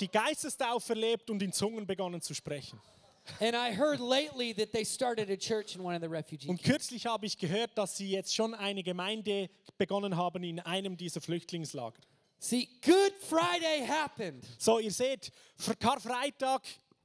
[0.00, 2.80] die Geistestaufe erlebt und in Zungen begonnen zu sprechen.
[3.40, 6.56] And I heard lately that they started a church in one of the refugee Und
[6.62, 6.68] camps.
[6.70, 11.22] kürzlich habe ich gehört, dass sie jetzt schon eine Gemeinde begonnen haben in einem dieser
[11.22, 12.00] Flüchtlingslager.
[12.38, 15.30] See, Good Friday happened So, ihr seht,
[15.80, 16.60] Karfreitag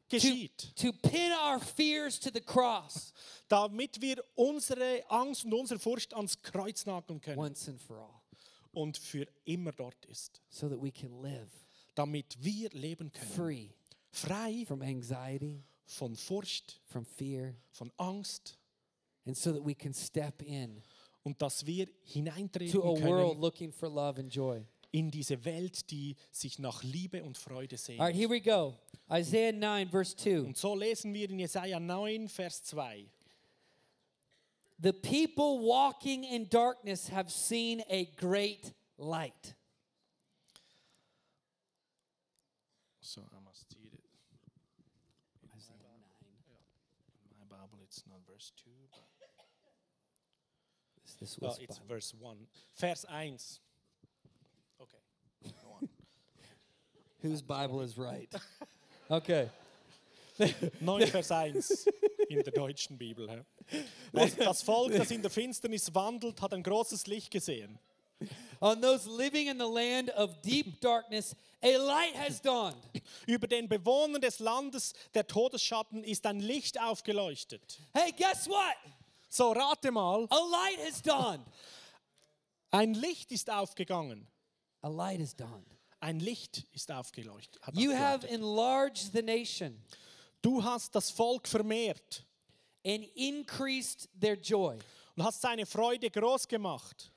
[0.10, 3.14] geschieht, to pin our fears to the cross.
[3.48, 7.40] Damit wir unsere Angst und unsere Furcht ans Kreuz nageln können.
[7.40, 8.22] Once and for all,
[8.72, 11.50] und für immer dort ist, so that we can live
[11.96, 13.32] damit wir leben können.
[13.32, 13.70] free
[14.12, 18.58] Frei from anxiety, von Furcht, from fear, von Angst.
[19.26, 20.82] And so that we can step in
[21.24, 24.66] und dass wir hineintreten to a world looking for love and joy.
[24.92, 28.16] In diese Welt, die sich nach Liebe und Freude All right, sehnt.
[28.16, 28.78] here we go.
[29.12, 30.42] Isaiah 9, verse 2.
[30.48, 33.06] Und so lesen wir in Jesaja 9, Vers 2.
[34.82, 39.56] The people walking in darkness have seen a great light.
[43.02, 44.00] So, I must read it.
[47.32, 49.00] In my Bible, it's not verse 2, but
[51.04, 51.96] This, this was it's Bible.
[51.96, 52.38] verse 1.
[52.76, 53.38] Vers 1.
[57.22, 58.30] Whose Bible is right?
[59.12, 59.50] Okay.
[60.82, 61.86] 9 Vers 1
[62.30, 63.44] in der deutschen Bibel.
[64.14, 67.80] das Volk, das in der Finsternis wandelt, hat ein großes Licht gesehen.
[68.62, 72.78] On those living in the land of deep darkness, a light has dawned.
[73.26, 77.80] Über den Bewohnern des Landes der Todesschatten ist ein Licht aufgeleuchtet.
[77.94, 78.76] Hey, guess what?
[79.28, 81.44] So, rate mal, A light has dawned.
[82.70, 84.28] ein Licht ist aufgegangen.
[84.82, 85.66] A light has dawned.
[86.02, 87.62] Ein Licht ist aufgeleuchtet.
[87.74, 89.82] You have enlarged the nation
[90.42, 92.24] Du hast das Volk vermehrt
[92.86, 94.78] and increased their joy.
[95.18, 97.12] und hast seine Freude groß gemacht.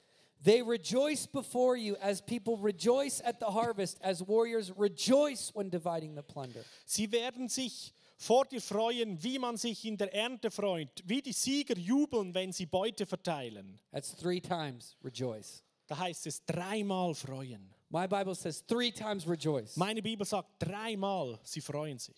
[0.44, 6.16] They rejoice before you as people rejoice at the harvest, as warriors rejoice when dividing
[6.16, 6.64] the plunder.
[6.84, 11.32] Sie werden sich vor dir freuen, wie man sich in der Ernte freut, wie die
[11.32, 13.78] Sieger jubeln, wenn sie Beute verteilen.
[13.92, 15.62] That's three times rejoice.
[15.86, 17.74] Da heißt es dreimal freuen.
[17.90, 19.76] My Bible says three times rejoice.
[19.76, 22.16] Meine Bibel sagt dreimal, sie freuen sich.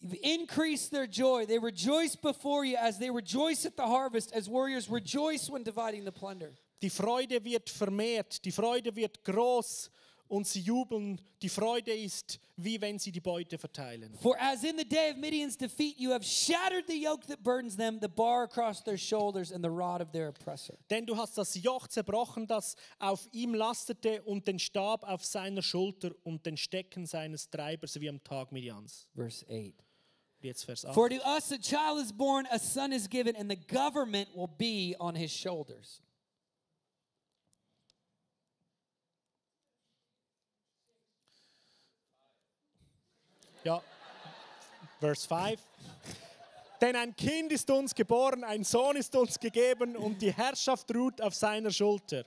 [0.00, 1.46] You've increased their joy.
[1.46, 6.04] They rejoice before you as they rejoice at the harvest, as warriors rejoice when dividing
[6.04, 6.52] the plunder.
[6.82, 9.88] Die Freude wird vermehrt, die Freude wird groß
[10.34, 11.20] und sie jubeln.
[11.42, 14.14] Die Freude ist, wie wenn sie die Beute verteilen.
[14.20, 17.76] For as in the day of Midian's defeat, you have shattered the yoke that burdens
[17.76, 20.74] them, the bar across their shoulders, and the rod of their oppressor.
[20.90, 25.62] Denn du hast das Joch zerbrochen, das auf ihm lastete, und den Stab auf seiner
[25.62, 29.06] Schulter und den Stecken seines Treibers wie am Tag Midians.
[29.14, 29.72] Verse 8.
[30.40, 30.94] Jetzt Vers 8.
[30.94, 34.50] For to us a child is born, a son is given, and the government will
[34.58, 36.00] be on his shoulders.
[43.64, 43.82] Ja,
[45.00, 45.58] Vers 5.
[46.82, 51.18] Denn ein Kind ist uns geboren, ein Sohn ist uns gegeben und die Herrschaft ruht
[51.22, 52.26] auf seiner Schulter.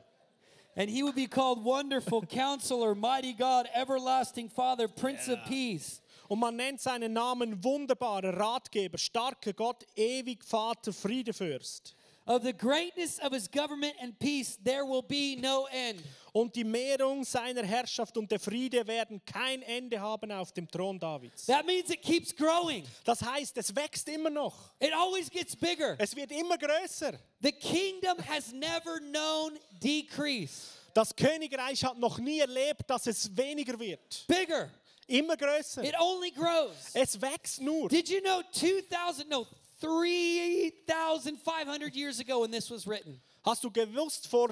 [0.76, 6.02] And he will be called Wonderful Counselor, Mighty God, Everlasting Father, Prince of Peace.
[6.28, 11.96] Und man nennt seinen Namen wunderbarer Ratgeber, starker Gott, ewig Vater, Friedefürst.
[12.28, 16.04] Of the greatness of his government and peace, there will be no end.
[16.34, 21.00] Und die Mehrung seiner Herrschaft und der Friede werden kein Ende haben auf dem Thron
[21.00, 21.46] Davids.
[21.46, 22.84] That means it keeps growing.
[23.06, 24.72] Das heißt, es wächst immer noch.
[24.80, 25.96] It always gets bigger.
[26.00, 27.18] Es wird immer größer.
[27.40, 30.74] The kingdom has never known decrease.
[30.94, 34.26] Das Königreich hat noch nie erlebt, dass es weniger wird.
[34.28, 34.70] Bigger.
[35.08, 35.82] Immer größer.
[35.82, 36.92] It only grows.
[36.94, 37.88] Es wächst nur.
[37.88, 39.48] Did you know 2000 no
[39.80, 43.22] 3500 years ago when this was written?
[43.46, 44.50] Hast du gewusst, vor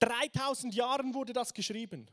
[0.00, 2.06] 3000 Jahren wurde das geschrieben.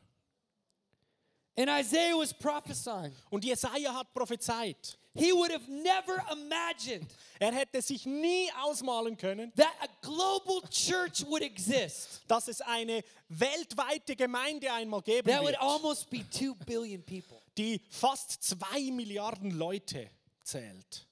[1.54, 3.12] And Isaiah was prophesying.
[3.30, 4.96] Und Jesaja hat prophezeit.
[5.14, 7.06] He would have never imagined
[7.38, 13.04] Er hätte sich nie ausmalen können, that a global church would exist dass es eine
[13.28, 17.36] weltweite Gemeinde einmal geben that would wird, almost be 2 billion people.
[17.58, 20.08] die fast zwei Milliarden Leute
[20.42, 21.06] zählt.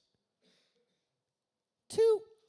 [1.93, 2.01] 2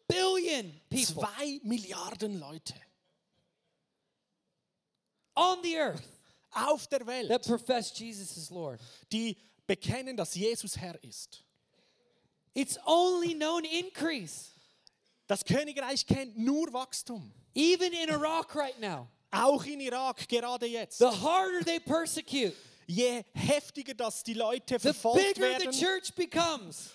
[0.08, 2.74] billion people Zwei Milliarden Leute
[5.34, 6.02] on the earth
[6.54, 8.78] auf der Welt, that profess Jesus as Lord.
[9.10, 11.42] die bekennen, dass Jesus Herr ist.
[12.54, 14.50] It's only known increase.
[15.26, 17.32] Das Königreich kennt nur Wachstum.
[17.54, 20.98] Even in Iraq right now, Auch in Irak gerade jetzt.
[20.98, 22.54] the harder they persecute,
[22.86, 25.70] Je heftiger dass die Leute verfolgt werden,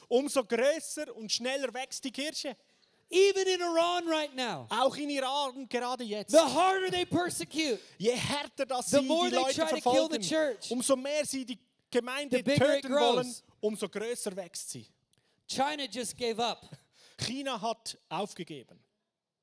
[0.08, 2.56] umso größer und schneller wächst die Kirche.
[3.10, 6.32] Even in Iran right now, Auch in Iran gerade jetzt.
[6.32, 11.46] the harder they persecute, Je härter dass sie die Leute verfolgen, church, umso mehr sie
[11.46, 11.58] die
[11.90, 14.86] Gemeinde töten wollen, umso größer wächst sie.
[15.48, 16.68] China just gave up
[17.18, 18.78] China hat aufgegeben.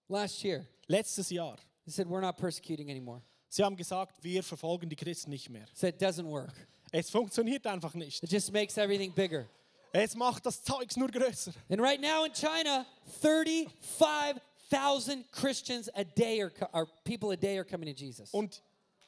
[0.09, 0.67] last year.
[0.87, 1.57] Letztes Jahr.
[1.87, 3.23] They said, We're not persecuting anymore.
[3.55, 5.65] Sie haben gesagt, wir verfolgen die Christen nicht mehr.
[5.75, 6.53] Said, Doesn't work.
[6.91, 8.21] Es funktioniert einfach nicht.
[8.21, 9.47] It just makes everything bigger.
[9.93, 11.53] Es macht das Zeugs nur größer.
[11.71, 12.85] And right now in China,
[13.23, 18.35] 35,000 Christians a day are, are people a day are coming to Jesus.
[18.35, 18.61] Und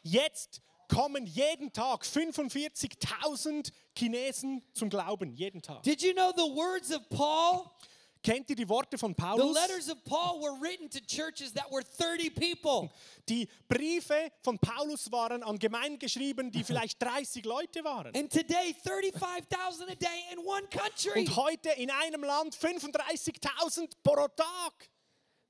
[0.04, 5.32] jetzt kommen jeden Tag 45.000 Chinesen zum Glauben.
[5.32, 5.82] Jeden Tag.
[5.82, 7.72] Did you know the words of Paul?
[8.22, 9.54] Kennt ihr die Worte von The Paulus?
[9.54, 12.90] letters of Paul were written to churches that were 30 people.
[13.28, 18.14] Die Briefe von Paulus waren an Gemeinden geschrieben, die vielleicht 30 Leute waren.
[18.16, 21.20] And today, 35,000 a day in one country.
[21.20, 24.90] Und heute in einem Land 35.000 pro Tag.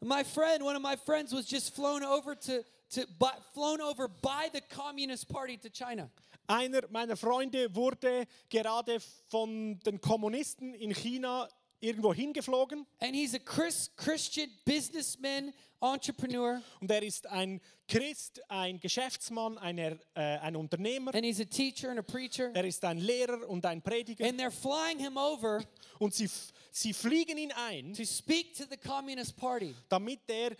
[0.02, 4.08] My friend, one of my friends, was just flown over to, to by, flown over
[4.08, 6.10] by the Communist Party to China.
[6.48, 11.48] Einer meiner Freunde wurde gerade von den Kommunisten in China
[11.80, 18.80] irgendwo hingeflogen And he's a Chris, Christian businessman, entrepreneur, und er ist ein Christ, ein
[18.80, 21.14] Geschäftsmann, einer, äh, ein Unternehmer.
[21.14, 22.50] and he's a teacher and a preacher.
[22.54, 25.62] Er ist ein Lehrer und ein Prediger And they're flying him over
[25.98, 26.28] und sie,
[26.72, 30.56] sie fliegen ihn ein, to speak to the Communist Party damit er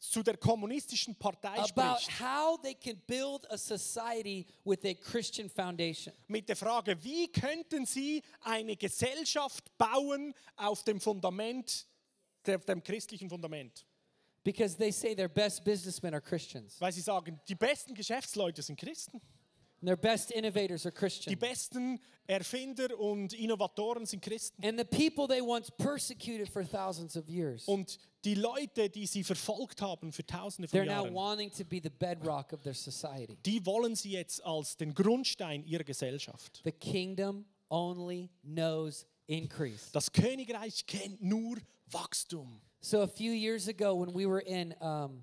[0.00, 2.20] zu der kommunistischen Partei about spricht.
[2.20, 6.14] how they can build a society with a Christian foundation.
[6.26, 11.86] Mit der Frage, wie könnten sie eine Gesellschaft bauen auf dem Fundament,
[12.46, 13.84] dem christlichen Fundament?
[14.42, 18.80] Because they say their best businessmen are Christians, Weil sie sagen, die besten Geschäftsleute sind
[18.80, 19.20] Christen.
[19.80, 21.38] And their best innovators are Die Christians.
[21.38, 24.64] besten Erfinder und Innovatoren sind Christen.
[24.64, 29.24] And the people they once persecuted for thousands of years, Und die Leute, die sie
[29.24, 33.36] verfolgt haben für tausende von they're now wanting to be the bedrock of their society.
[33.44, 36.60] die wollen sie jetzt als den Grundstein ihrer Gesellschaft.
[36.64, 39.90] The kingdom only knows increase.
[39.92, 41.56] Das Königreich kennt nur
[41.90, 42.60] Wachstum.
[42.82, 45.22] So a few years ago, when we were in um,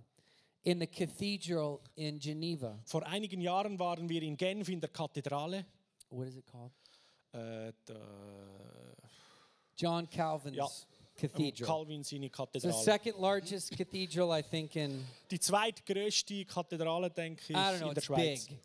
[0.68, 5.66] in the cathedral in Geneva, Vor einigen Jahren waren wir in Genf in der Kathedrale.
[6.10, 6.72] what is it called?
[7.32, 8.96] Äh, der
[9.78, 10.68] John Calvin's Ja.
[11.16, 11.68] cathedral.
[11.68, 12.84] Calvin seine It's the Kathedrale.
[12.84, 17.88] second largest cathedral, I think, in Die zweitgrößte Kathedrale, denke ich, I don't know.
[17.90, 18.48] in der It's Schweiz.
[18.48, 18.58] big.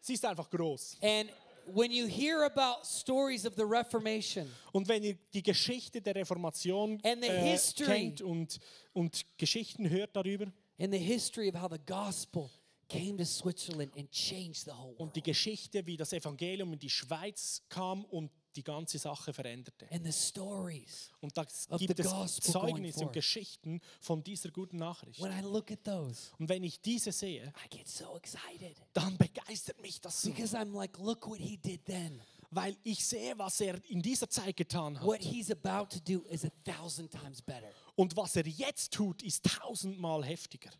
[0.00, 0.98] Sie ist einfach groß.
[1.00, 1.30] And
[1.74, 7.00] when you hear about stories of the Reformation, Und wenn ihr die Geschichte der Reformation
[7.02, 7.86] And the äh, history.
[7.86, 8.58] kennt und,
[8.92, 10.46] und Geschichten hört darüber
[10.78, 12.50] and the history of how the gospel
[12.88, 16.78] came to Switzerland and changed the whole world, und die Geschichte, wie das Evangelium in
[16.78, 19.86] die Schweiz kam und die ganze Sache veränderte.
[19.90, 21.10] and the stories.
[21.20, 23.12] Und da Of gibt the es Zeugnisse und.
[23.12, 25.20] Geschichten von dieser guten Nachricht.
[25.20, 29.16] When I look at those, Und wenn ich diese sehe, I get so excited dann
[29.18, 30.30] begeistert mich das so.
[30.30, 32.22] because I'm like, look what he did then.
[32.50, 35.06] Weil ich sehe, was er in dieser Zeit getan hat.
[35.06, 37.70] What he's about to do is a thousand times better.
[37.94, 40.70] Und was er jetzt tut, ist tausendmal heftiger.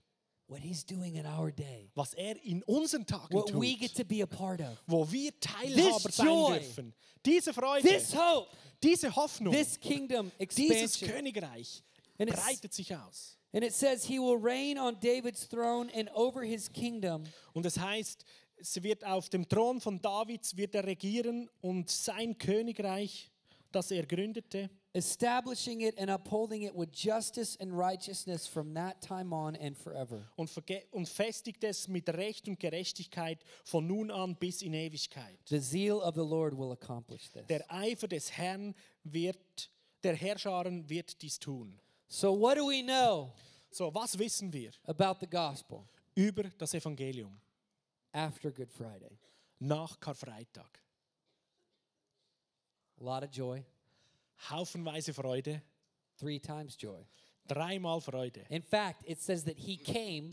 [0.49, 3.95] What he's doing in our day, Was er in unseren Tagen what we tut, get
[3.97, 4.81] to be a part of.
[4.87, 6.95] wo wir Teilhaber This sein joy, dürfen.
[7.25, 8.49] Diese Freude, This hope,
[8.81, 11.01] diese Hoffnung, this kingdom dieses.
[11.01, 11.83] Königreich
[12.19, 13.37] And breitet sich aus.
[13.53, 17.79] And it says he will reign on David's throne and over his kingdom Und es
[17.79, 18.25] heißt,
[18.59, 23.31] es wird auf dem Thron von Davids wird er regieren und sein Königreich,
[23.73, 29.35] das er gründete, establishing it and upholding it with justice and righteousness from that time
[29.35, 30.31] on and forever.
[30.37, 30.51] und,
[30.93, 35.39] und festigt es mit Recht und Gerechtigkeit von nun an bis in Ewigkeit.
[35.49, 37.47] The zeal of the Lord will accomplish this.
[37.49, 39.71] Der Eifer des Herrn wird,
[40.03, 41.79] der Herrscharen wird dies tun.
[42.09, 43.33] So, what do we know
[43.77, 45.85] So, was wissen wir about the gospel
[46.15, 47.39] über das Evangelium
[48.17, 49.19] after Good Friday?
[49.61, 50.81] nach Karfreitag?
[53.01, 53.65] A lot of joy,
[54.51, 55.61] Haufenweise Freude,
[56.19, 57.07] three times joy.
[57.49, 58.45] dreimal Freude.
[58.51, 60.31] In fact, it says that he came,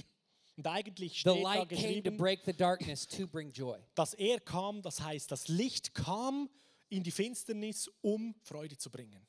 [0.58, 3.78] Und eigentlich the steht da light came to break the darkness to bring joy.
[3.96, 6.50] dass er kam, das heißt, das Licht kam
[6.90, 9.26] in die Finsternis, um Freude zu bringen.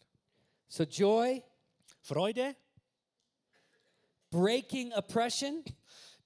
[0.69, 1.43] So, joy,
[2.03, 2.55] Freude
[4.31, 5.63] breaking oppression,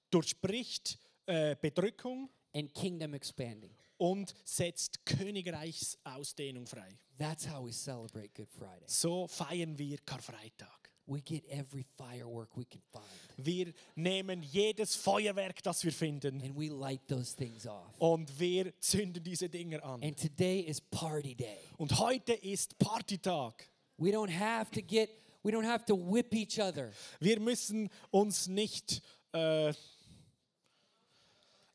[0.09, 0.97] durchbricht
[1.29, 3.71] äh, Bedrückung and kingdom expanding.
[3.97, 6.97] und setzt Königreichsausdehnung frei.
[7.17, 8.85] That's how we celebrate Good Friday.
[8.87, 10.69] So feiern wir Karfreitag.
[11.05, 13.03] We get every firework we can find
[13.37, 17.93] Wir nehmen jedes Feuerwerk, das wir finden, and we light those things off.
[17.99, 20.03] und wir zünden diese Dinger an.
[20.03, 21.57] And today is party day.
[21.77, 23.67] Und heute ist Partytag.
[23.97, 25.09] We don't have to get,
[25.43, 26.91] we don't have to whip each other.
[27.19, 29.01] Wir müssen uns nicht
[29.33, 29.73] äh,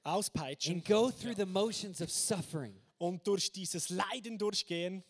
[0.04, 2.74] auspeitschen and go through the motions of suffering.
[2.98, 5.02] und durch dieses Leiden durchgehen.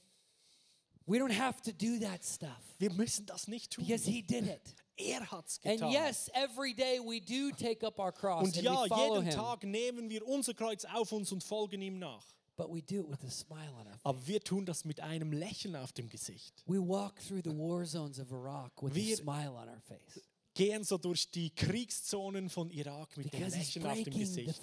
[1.07, 3.85] We don't have to do that stuff Wir müssen das nicht tun.
[3.85, 4.75] because He did it.
[4.97, 5.93] Er hat's And getan.
[5.93, 9.25] yes, every day we do take up our cross und and ja, we follow jeden
[9.27, 12.25] Him, Tag nehmen wir unser Kreuz auf uns und folgen ihm nach.
[12.57, 14.01] but we do it with a smile on our face.
[14.05, 16.63] Aber wir tun das mit einem Lächeln auf dem Gesicht.
[16.67, 20.23] We walk through the war zones of Iraq with a Wir- smile on our face
[20.55, 24.63] Gehen so durch die Kriegszonen von Irak mit dem because Lächeln auf dem Gesicht.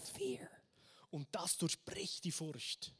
[1.09, 2.93] Und das durchbricht die Furcht.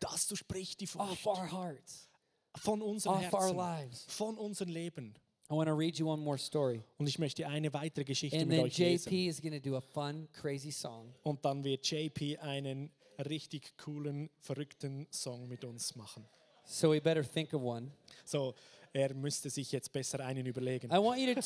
[0.00, 2.08] Das durchbricht die Furcht our hearts,
[2.56, 4.04] von our Herzen, lives.
[4.08, 5.14] von unserem Leben.
[5.50, 6.82] I want to read you one more story.
[6.98, 9.10] Und ich möchte eine weitere Geschichte And mit euch lesen.
[9.10, 11.14] JP is going to do a fun, crazy song.
[11.22, 12.90] Und dann wird JP einen
[13.26, 16.28] richtig coolen, verrückten Song mit uns machen.
[16.64, 17.90] So we better think of one.
[18.26, 18.54] So,
[18.92, 20.90] er müsste sich jetzt besser einen überlegen.
[20.90, 21.40] I want you to.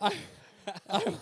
[0.00, 0.12] I,
[0.88, 1.16] I,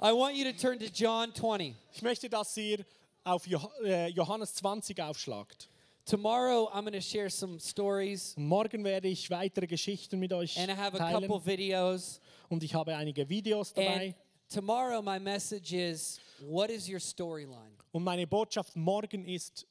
[0.00, 1.74] I want you to turn to John 20.
[1.92, 2.84] Ich möchte, dass ihr
[3.24, 3.46] auf
[3.84, 5.68] äh, Johannes 20 aufschlagt.
[6.04, 10.70] Tomorrow, I'm going to share some stories, morgen werde ich weitere Geschichten mit euch and
[10.70, 11.28] I have a teilen.
[11.28, 12.20] couple videos.
[12.48, 14.06] Und ich habe einige Videos dabei.
[14.06, 14.14] And
[14.48, 17.72] tomorrow, my message is what is your storyline?
[17.90, 19.66] Und meine Botschaft morgen ist,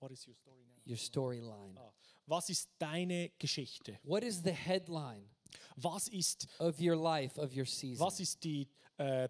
[0.00, 0.82] What is your story now?
[0.86, 1.76] Your storyline.
[1.76, 1.92] Ah,
[2.26, 3.98] was ist deine Geschichte?
[4.02, 5.28] What is the headline
[5.76, 8.04] Was ist, of your life, of your season?
[8.04, 8.66] was ist die,
[8.98, 9.28] äh,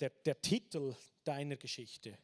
[0.00, 0.94] der, der Titel
[1.24, 2.18] deiner Geschichte?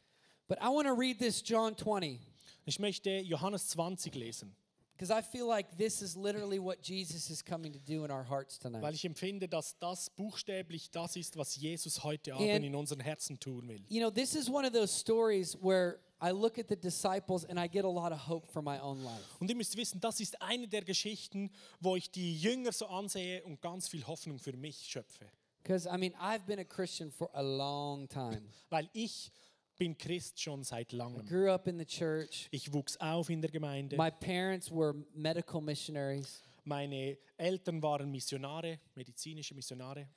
[0.47, 2.19] But I want to read this John 20
[2.65, 4.55] Ich möchte Johannes 20 lesen,
[4.95, 8.23] because I feel like this is literally what Jesus is coming to do in our
[8.23, 8.93] hearts weil tonight.
[8.93, 13.39] ich empfinde, dass das buchstäblich das ist, was Jesus heute Abend And- in unseren Herzen
[13.39, 13.81] tun will.
[13.89, 17.59] You know, this is one of those stories where I look at the disciples and
[17.59, 19.23] I get a lot of hope for my own life.
[19.39, 23.43] Und ihr müsst wissen, das ist eine der Geschichten, wo ich die Jünger so ansehe
[23.43, 25.25] und ganz viel Hoffnung für mich schöpfe.
[25.63, 28.41] Because, I mean, I've been a Christian for a long time.
[28.69, 29.31] Weil ich
[29.77, 31.25] bin Christ schon seit I langem.
[31.25, 32.47] grew up in the church.
[32.51, 33.97] Ich wuchs auf in der Gemeinde.
[33.97, 36.41] My parents were medical missionaries.
[36.65, 40.07] Meine Eltern waren Missionare, medizinische Missionare.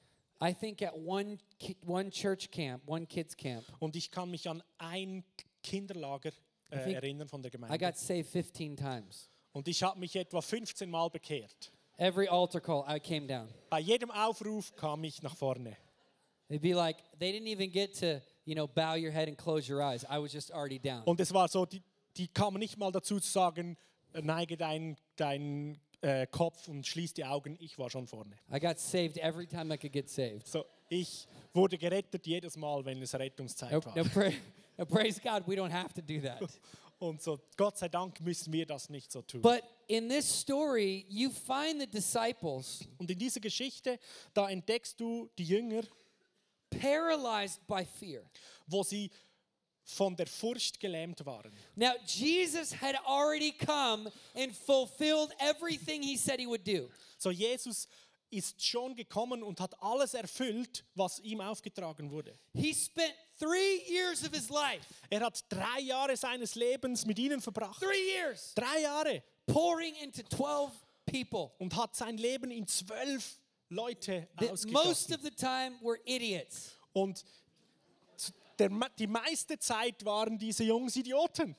[0.40, 1.38] I think at one,
[1.86, 5.24] one church camp, one kids camp, Und ich kann mich an ein
[5.66, 6.32] Kinderlager
[6.70, 7.78] äh, erinnern von der I Gemeinde.
[7.78, 9.28] got saved 15 times.
[9.52, 11.72] Und ich habe mich etwa 15 Mal bekehrt.
[11.98, 13.48] Every altar call, I came down.
[13.70, 15.76] Bei jedem Aufruf kam ich nach vorne.
[16.48, 19.70] It'd be like they didn't even get to, you know, bow your head and close
[19.72, 20.04] your eyes.
[20.04, 21.02] I was just already down.
[21.04, 21.82] Und es war so, die,
[22.16, 23.76] die kamen nicht mal dazu zu sagen,
[24.12, 27.56] äh, neige deinen dein, äh, Kopf und schließ die Augen.
[27.58, 28.36] Ich war schon vorne.
[28.52, 30.46] I got saved every time I could get saved.
[30.46, 33.96] So, ich wurde gerettet jedes Mal, wenn es Rettungszeit No, war.
[33.96, 34.32] no, pra-
[34.88, 36.42] praise God, we don't have to do that.
[36.98, 39.42] Und so, Gott sei Dank müssen wir das nicht so tun.
[39.42, 43.98] But in this story, you find the disciples Und in dieser Geschichte,
[44.32, 45.82] da entdeckst du die Jünger,
[46.70, 48.22] paralyzed by fear.
[48.66, 49.10] wo sie
[49.84, 51.52] von der Furcht gelähmt waren.
[51.76, 56.88] Now, Jesus had already come and fulfilled everything he said he would do.
[57.18, 57.86] So Jesus
[58.36, 62.38] ist schon gekommen und hat alles erfüllt, was ihm aufgetragen wurde.
[62.54, 67.40] He spent three years of his life, Er hat drei Jahre seines Lebens mit ihnen
[67.40, 67.80] verbracht.
[67.80, 69.22] three years, Drei Jahre.
[69.46, 70.72] pouring into 12
[71.06, 75.14] people Und hat sein Leben in zwölf Leute that most ausgegossen.
[75.14, 76.72] of the time were idiots.
[76.92, 77.24] Und
[78.58, 81.54] der, die meiste Zeit waren diese Jungs Idioten.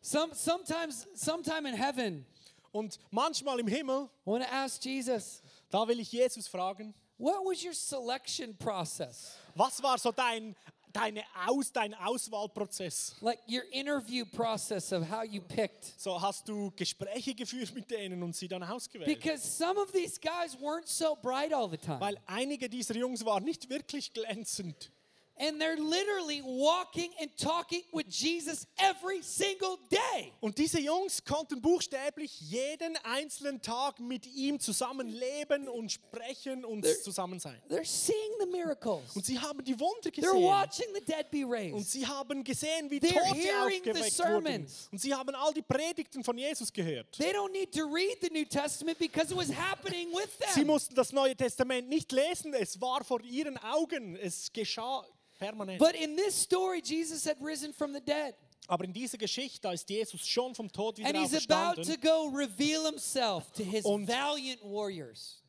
[0.00, 2.26] Some, sometimes, sometime in heaven,
[2.72, 5.42] Und manchmal im Himmel, I want to ask Jesus,
[5.74, 9.36] da will ich Jesus fragen, what was your selection process?
[9.56, 10.54] was war so dein,
[10.92, 13.16] deine Aus, dein Auswahlprozess?
[13.20, 15.92] Like your interview process of how you picked?
[15.98, 19.08] So hast du Gespräche geführt mit denen und sie dann ausgewählt?
[19.08, 21.98] Because some of these guys weren't so bright all the time.
[22.00, 24.92] Weil einige dieser Jungs waren nicht wirklich glänzend.
[25.36, 30.32] And they're literally walking and talking with Jesus every single day.
[30.40, 36.86] Und diese Jungs konnten buchstäblich jeden einzelnen Tag mit ihm zusammen leben und sprechen und
[37.02, 37.60] zusammen sein.
[37.68, 39.16] They're seeing the miracles.
[39.16, 40.42] Und sie haben die Wunder They're gesehen.
[40.44, 41.90] watching the dead be Und raised.
[41.90, 44.66] sie haben gesehen, wie They're Tote aufgeweckt wurden.
[44.92, 47.10] Und sie haben all die Predigten von Jesus gehört.
[47.18, 50.68] They don't need to read the New Testament because it was happening with Sie them.
[50.68, 55.04] mussten das Neue Testament nicht lesen, es war vor ihren Augen, es geschah
[55.44, 55.78] permanent.
[55.78, 58.34] But in this story, Jesus had risen from the dead.
[58.66, 62.28] Aber in dieser Geschichte, ist Jesus schon vom Tod wieder And he's about to go
[62.34, 65.42] reveal himself to his Und- valiant warriors.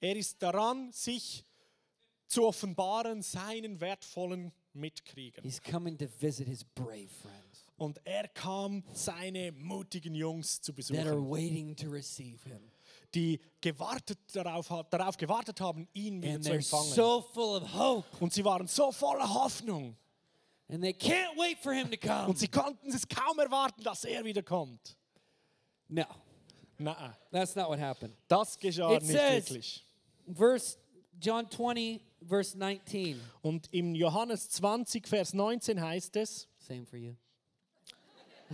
[0.00, 1.44] Er ist daran, sich
[2.26, 5.44] zu offenbaren seinen wertvollen Mitkriegern.
[5.44, 10.92] He's coming to visit his brave friends Und er kam, seine mutigen Jungs zu that
[11.06, 12.71] are besuchen, waiting to receive him.
[13.14, 16.92] Die gewartet darauf, darauf gewartet haben, ihn wieder And zu empfangen.
[16.92, 18.06] so full of hope.
[18.20, 19.96] Und sie waren so voller Hoffnung.
[20.68, 22.28] And they can't wait for him to come.
[22.28, 24.96] Und sie konnten es kaum erwarten, dass er wieder kommt.
[25.88, 26.04] No,
[26.78, 28.14] Nein, that's not what happened.
[28.28, 29.86] das geschah It nicht says- wirklich.
[30.34, 30.78] Verse
[31.20, 33.20] John 20, verse 19.
[33.42, 37.14] Und im Johannes 20, Vers 19 heißt es, Same for you.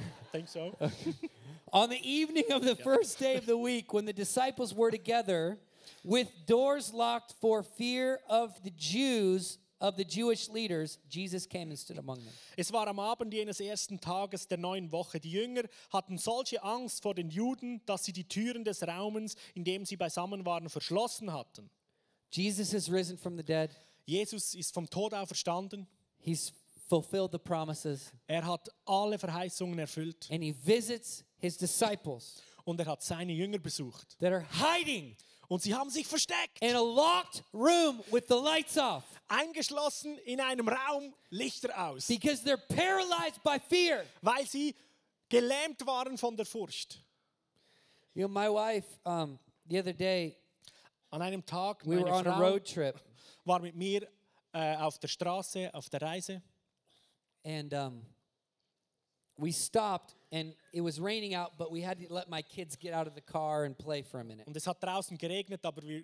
[0.33, 0.77] denk so,
[1.73, 5.59] On the evening of the first day of the week, when the disciples were together,
[6.03, 11.79] with doors locked for fear of the Jews, of the Jewish leaders, Jesus came and
[11.79, 12.33] stood among them.
[12.57, 15.21] Es war am Abend jenes ersten Tages der neuen Woche.
[15.21, 19.65] Die Jünger hatten solche Angst vor den Juden, dass sie die Türen des Raumens, in
[19.65, 21.71] dem sie beisammen waren, verschlossen hatten.
[22.31, 23.71] Jesus is risen from the dead.
[24.05, 25.87] Jesus ist vom Tod auferstanden.
[26.21, 26.53] He's
[26.89, 32.87] fulfilled the promises, Er hat alle Verheißungen erfüllt and he visits his disciples und er
[32.87, 34.17] hat seine Jünger besucht.
[34.21, 35.17] that are hiding
[35.51, 40.41] Und sie haben sich versteckt, in a locked room with the lights off eingeschlossen in
[40.41, 44.05] einem Raum, Lichter aus, because they're paralyzed by fear.
[44.21, 44.75] weil sie
[45.31, 47.03] gelähmt waren von der Furcht.
[48.15, 50.37] You know, my wife, um, the other day,
[51.11, 53.01] An einem Tag, we were on a Frau road trip,
[53.47, 54.07] war mit mir
[54.53, 56.43] äh, auf der Straße, auf der Reise.
[57.45, 58.03] And um,
[59.37, 62.93] we stopped, and it was raining out, but we had to let my kids get
[62.93, 64.47] out of the car and play for a minute.
[64.47, 66.03] Und es hat draußen geregnet, aber wir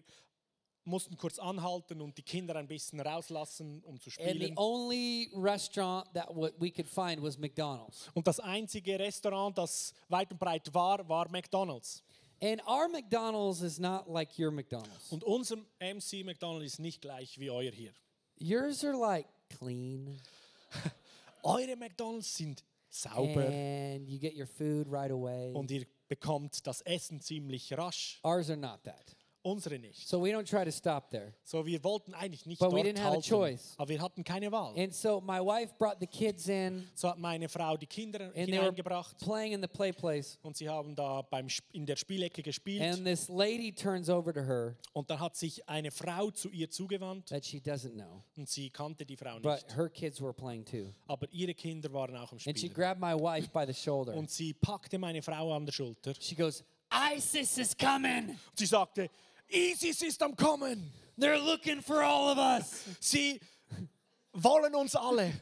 [0.86, 4.54] mussten kurz anhalten und die Kinder ein bisschen rauslassen, um zu And the spielen.
[4.56, 6.28] only restaurant that
[6.58, 8.08] we could find was McDonald's.
[8.14, 12.02] Und das einzige Restaurant, das weit und breit war, war McDonald's.
[12.42, 15.10] And our McDonald's is not like your McDonald's.
[15.10, 17.94] Und unser MC McDonald's ist nicht gleich wie euer hier.
[18.36, 20.20] Yours are like clean,
[21.44, 25.52] Eure McDonald's sind sauber and you get your food right away.
[25.54, 28.20] und ihr bekommt das Essen ziemlich rasch.
[28.22, 29.16] Ours are not that.
[29.46, 30.08] Unsere nicht.
[30.08, 31.34] So we don't try to stop there.
[31.44, 33.74] So, wir wollten eigentlich nicht But we dort didn't have a halten, choice.
[33.76, 34.74] aber wir hatten keine Wahl.
[34.74, 38.34] And so my wife brought the kids in, So hat meine Frau die Kinder and
[38.34, 40.38] they were hineingebracht playing in the play place.
[40.42, 42.80] und sie haben da beim, Sp- in der Spielecke gespielt.
[42.82, 46.70] And this lady turns over to her Und dann hat sich eine Frau zu ihr
[46.70, 49.76] zugewandt that she doesn't know, und sie kannte die Frau but nicht.
[49.76, 50.94] her kids were playing too.
[51.06, 52.70] Aber ihre Kinder waren auch im And she Spiel.
[52.70, 54.14] grabbed my wife by the shoulder.
[54.14, 56.14] Und sie packte meine Frau an der Schulter.
[56.18, 56.64] She goes,
[57.14, 58.28] ISIS is coming.
[58.30, 59.10] Und sie sagte,
[59.48, 60.90] ISIS ist am Kommen.
[61.18, 62.84] They're looking for all of us.
[63.00, 63.40] Sie
[64.32, 65.32] wollen uns alle.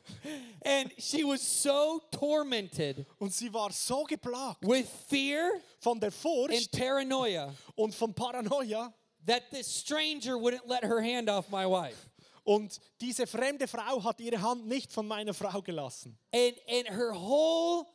[0.64, 5.50] And she was so tormented Und sie war so geplagt with fear
[5.80, 8.92] von der and Furcht paranoia und von Paranoia.
[9.24, 12.08] that this stranger wouldn't let her hand off my wife.
[12.44, 16.18] Und diese fremde Frau hat ihre Hand nicht von meiner Frau gelassen.
[16.34, 17.86] And and her whole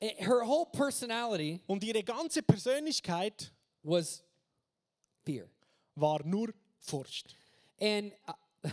[0.00, 4.24] her whole personality Und ihre ganze Persönlichkeit was
[5.24, 5.48] fear.
[5.94, 6.48] war nur
[6.80, 7.36] Furcht.
[7.80, 8.68] And I,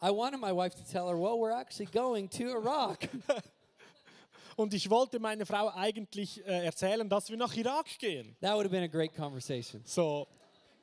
[0.02, 3.08] I wanted my wife to tell her, well, we're actually going to Iraq.
[4.56, 8.36] Und ich wollte meiner Frau eigentlich äh, erzählen, dass wir nach Irak gehen.
[8.40, 9.80] That would have been a great conversation.
[9.86, 10.26] So,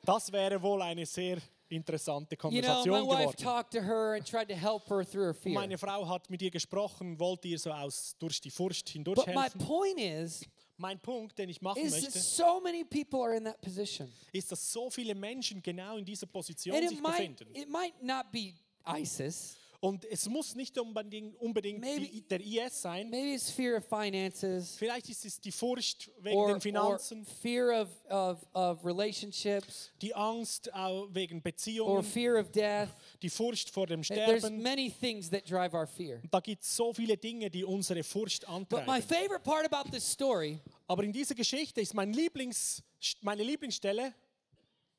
[0.04, 1.38] das wäre wohl eine sehr
[1.68, 3.36] interessante You know, Konversation my wife geworden.
[3.44, 5.54] talked to her and tried to help her through her Und fear.
[5.54, 8.98] meine Frau hat mit ihr gesprochen, wollte ihr so aus, durch die Furcht But my
[9.14, 9.60] hindurchhelfen.
[9.60, 10.44] point is,
[10.80, 14.10] Mein Punkt, den ich machen is that möchte, so many people are in that position.
[14.32, 17.48] ist, dass so viele Menschen genau in dieser Position And it sich might, befinden.
[17.54, 18.54] it might not be
[18.86, 19.56] ISIS.
[19.80, 23.08] Und es muss nicht unbedingt, unbedingt Maybe- die, der IS sein.
[23.10, 27.24] Maybe it's fear of finances Vielleicht ist es die Furcht wegen or, den or Finanzen,
[27.24, 32.88] fear of, of, of relationships die Angst auch wegen or Beziehungen, fear of death.
[33.22, 34.60] die Furcht vor dem There's Sterben.
[34.62, 36.20] many things that drive our fear.
[36.28, 38.48] Da gibt es so viele Dinge, die unsere Furcht But
[38.84, 39.02] my antreiben.
[39.08, 40.58] favorite part about this story
[40.88, 42.82] Aber in dieser Geschichte ist mein Lieblings,
[43.20, 44.12] meine Lieblingsstelle,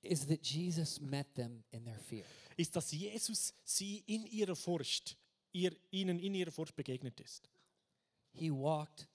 [0.04, 2.24] is that Jesus met them in their fear.
[2.60, 5.18] Ist, dass Jesus sie in ihrer Furcht,
[5.52, 7.50] ihr, ihnen in ihrer Furcht begegnet ist.
[8.34, 9.08] He walked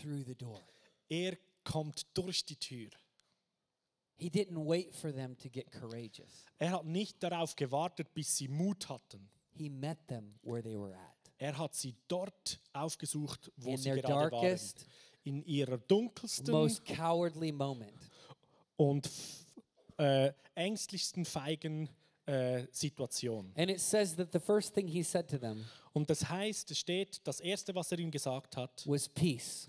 [0.00, 0.60] through the door.
[1.08, 2.90] Er kommt durch die Tür.
[4.16, 6.46] He didn't wait for them to get courageous.
[6.58, 9.28] Er hat nicht darauf gewartet, bis sie Mut hatten.
[9.50, 11.32] He met them where they were at.
[11.38, 14.92] Er hat sie dort aufgesucht, wo In sie gerade darkest, waren.
[15.24, 17.92] In ihrer dunkelsten most cowardly moment.
[18.76, 19.10] und
[19.98, 21.88] äh, ängstlichsten, feigen
[22.26, 23.52] äh, Situation.
[23.56, 26.78] And it says that the first thing he said to them Und das heißt, es
[26.78, 29.68] steht, das Erste, was er ihnen gesagt hat, was peace.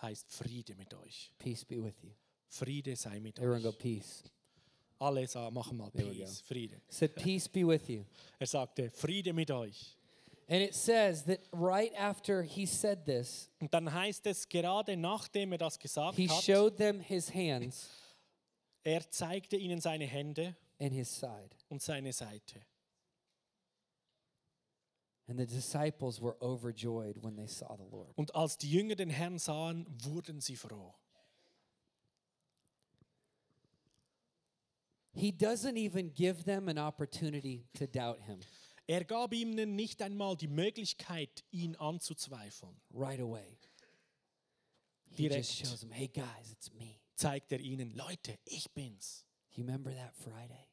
[0.00, 1.32] heißt Friede mit euch.
[1.38, 2.10] Peace be with you.
[2.48, 3.78] Friede sei mit Everyone go, euch.
[3.78, 4.22] peace.
[5.00, 6.80] Alle sa- machen mal There Peace, Friede.
[6.88, 8.04] Said, peace be with you.
[8.38, 9.96] Er sagte, Friede mit euch.
[10.50, 15.52] And it says that right after he said this, Und dann heißt es, gerade nachdem
[15.52, 17.88] er das gesagt he hat, showed them his hands
[18.84, 20.56] er zeigte ihnen seine Hände.
[21.68, 22.60] Und seine Seite.
[25.26, 28.16] And the disciples were overjoyed when they saw the Lord.
[28.16, 30.94] Und als die Jünger den Herrn sahen, wurden sie froh.
[35.12, 38.40] He doesn't even give them an opportunity to doubt him
[38.86, 42.74] Er gab ihnen nicht einmal die Möglichkeit, ihn anzuzweifeln.
[42.94, 43.58] right away.
[45.10, 45.44] He Direkt.
[45.46, 46.98] just shows them, hey guys, it's me.
[47.14, 49.26] Zeigt er ihnen, Leute, ich bin's.
[49.50, 50.67] You remember that Friday?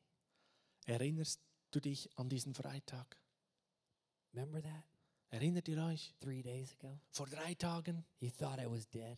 [0.86, 3.18] Erinnerst du dich an diesen Freitag?
[4.34, 4.84] Remember that
[5.32, 6.14] Erinnert ihr euch?
[6.22, 6.98] three days ago?
[7.12, 8.06] Vor drei Tagen?
[8.20, 9.18] You thought I was dead.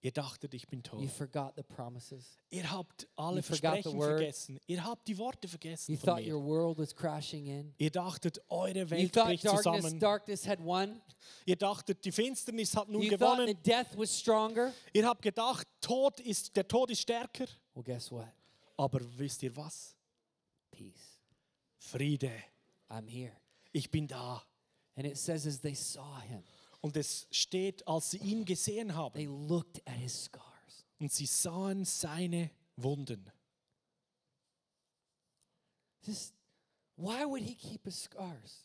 [0.00, 1.00] Ihr dachtet, ich bin tot.
[1.02, 2.38] You forgot the promises.
[2.50, 4.60] Ihr habt alle You Versprechen vergessen.
[4.68, 7.74] Ihr habt die Worte vergessen You thought your world was crashing in.
[7.78, 9.98] Ihr dachtet, eure You Welt thought bricht darkness, zusammen.
[9.98, 11.02] darkness had won.
[11.46, 13.46] Ihr dachtet, die Finsternis hat nun You thought gewonnen.
[13.48, 14.72] that death was stronger.
[14.92, 17.46] Ihr habt gedacht, Tod ist, der Tod ist stärker.
[17.74, 18.28] Well, guess what?
[18.76, 19.96] Aber wisst ihr was?
[20.70, 21.18] Peace.
[21.78, 22.32] Friede.
[22.90, 23.32] I'm here.
[23.72, 24.42] Ich bin da.
[24.96, 26.42] And it says as they saw him,
[26.80, 30.84] Und es steht, als sie ihn gesehen haben they looked at his scars.
[30.98, 33.30] und sie sahen seine Wunden.
[36.02, 36.34] Just
[36.96, 38.64] why would he keep his scars?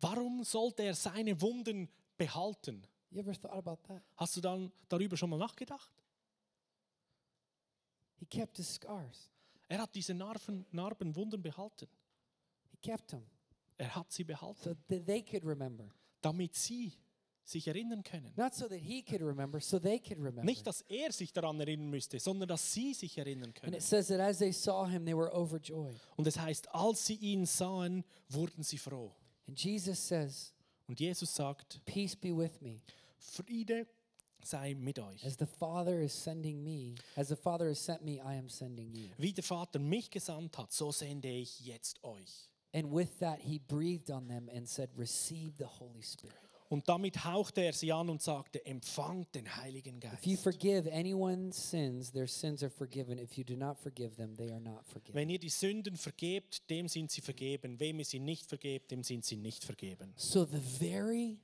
[0.00, 2.86] Warum sollte er seine Wunden behalten?
[3.10, 4.02] You ever thought about that?
[4.16, 5.90] Hast du dann darüber schon mal nachgedacht?
[8.18, 9.30] He kept his scars.
[9.68, 11.88] Er hat diese Narben, Narben, Wunden behalten.
[12.70, 13.22] He kept them
[13.78, 15.88] Er hat sie behalten, so that they could remember.
[16.22, 16.92] damit sie
[17.44, 18.32] sich erinnern können.
[18.36, 20.42] Not so that he could remember, so they could remember.
[20.44, 23.74] Nicht, dass er sich daran erinnern müsste, sondern dass sie sich erinnern And können.
[23.74, 25.94] it says that as they saw him, they were overjoyed.
[26.16, 29.12] Und es heißt, als sie ihn sahen, wurden sie froh.
[29.46, 30.52] And Jesus says,
[30.88, 32.80] Und Jesus sagt, Peace be with me.
[33.18, 33.86] Friede
[34.46, 35.24] sei mit euch.
[35.24, 38.94] As the Father is sending me, as the Father has sent me, I am sending
[38.94, 39.10] you.
[39.18, 42.48] Wie der Vater mich gesandt hat, so sende ich jetzt euch.
[42.72, 46.34] And with that, he breathed on them and said, Receive the Holy Spirit.
[46.68, 50.42] Und damit hauchte er sie an und sagte, empfangt den Heiligen If you Geist.
[50.42, 53.18] forgive anyone's sins, their sins are forgiven.
[53.18, 55.14] If you do not forgive them, they are not forgiven.
[55.14, 57.78] Wenn ihr die Sünden vergebt, dem sind sie vergeben.
[57.78, 60.12] Wem ihr sie nicht vergebt, dem sind sie nicht vergeben.
[60.16, 61.38] So the very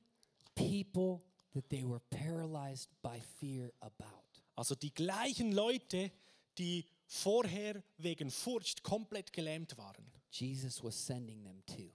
[0.57, 1.20] people
[1.55, 4.22] that they were paralyzed by fear about
[4.55, 6.11] Also die gleichen Leute,
[6.59, 10.05] die vorher wegen Furcht komplett gelähmt waren.
[10.30, 11.90] Jesus was sending them to.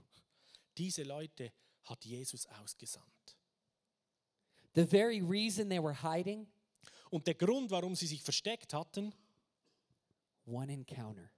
[0.77, 1.51] Diese Leute
[1.83, 3.37] hat Jesus ausgesandt.
[4.75, 6.47] The very reason they were hiding,
[7.09, 9.13] Und der Grund, warum sie sich versteckt hatten,
[10.45, 11.29] one encounter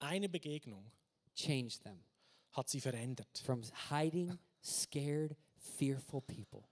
[0.00, 0.90] eine Begegnung,
[1.34, 2.04] changed them
[2.52, 3.38] hat sie verändert.
[3.38, 6.68] from hiding, scared, fearful people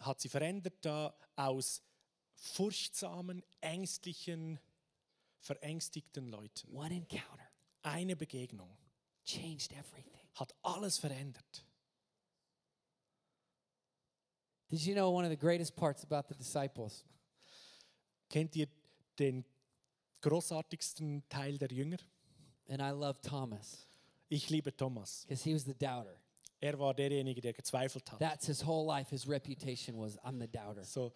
[0.00, 1.82] Hat sie verändert da aus
[2.34, 4.58] furchtsamen, ängstlichen,
[5.38, 6.74] verängstigten Leuten.
[6.74, 7.48] One encounter
[7.82, 8.76] Eine Begegnung
[9.24, 10.20] changed everything.
[10.34, 11.64] hat alles verändert.
[14.68, 17.04] Did you know one of the greatest parts about the disciples
[18.28, 18.68] Kennt ihr
[19.18, 19.44] den
[20.20, 21.98] großartigsten Teil der Jünger?
[22.68, 23.86] And I love Thomas
[24.28, 25.24] Ich liebe Thomas.
[25.26, 26.16] because he was the doubter.
[26.60, 28.18] Er war derjenige, der gezweifelt hat.
[28.18, 29.10] That's his whole life.
[29.10, 30.84] His reputation was, I'm the doubter.
[30.84, 31.12] So,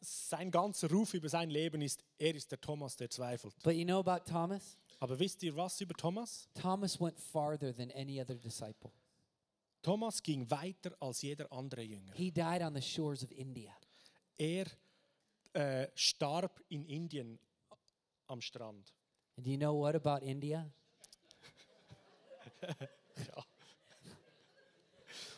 [0.00, 3.54] sein ganzer Ruf über sein Leben ist, er ist der Thomas, der zweifelt.
[3.62, 4.76] But you know about Thomas?
[4.98, 6.48] Aber wisst ihr was über Thomas?
[6.60, 8.90] Thomas went farther than any other disciple.
[9.82, 12.12] Thomas ging weiter als jeder andere Jünger.
[12.14, 13.76] He died on the shores of India.
[14.38, 14.66] Er
[15.52, 17.38] äh, starb in Indien
[18.26, 18.92] am Strand.
[19.36, 20.70] And do you know what about India?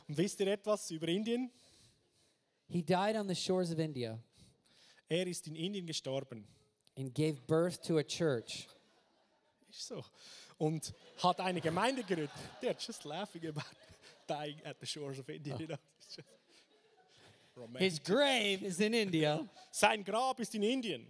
[0.08, 1.50] Und wisst ihr etwas über Indien?
[2.68, 4.18] He died on the shores of India
[5.08, 6.46] Er ist in Indien gestorben.
[6.96, 8.66] and gave birth to a church
[9.68, 10.04] Ist so.
[10.58, 12.30] Und hat eine Gemeinde gegründet.
[12.62, 13.64] They're just laughing about
[14.28, 15.56] dying at the shores of India.
[15.58, 15.76] You know?
[15.98, 16.28] It's just
[17.56, 17.80] romantic.
[17.82, 19.46] His grave is in India.
[19.72, 21.06] Sein Grab ist in Indien.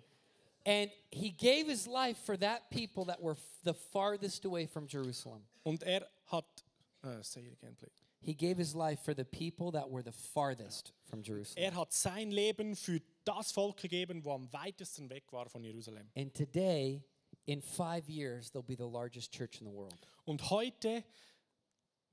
[0.67, 4.87] And he gave his life for that people that were f- the farthest away from
[4.87, 5.43] Jerusalem.
[5.65, 6.45] Und er hat.
[7.05, 7.93] Uh, say it again, please.
[8.25, 11.63] He gave his life for the people that were the farthest from Jerusalem.
[11.63, 16.09] Er hat sein Leben für das Volk gegeben, wo am weitesten weg war von Jerusalem.
[16.17, 17.03] And today,
[17.45, 19.95] in five years, they'll be the largest church in the world.
[20.25, 21.05] Und heute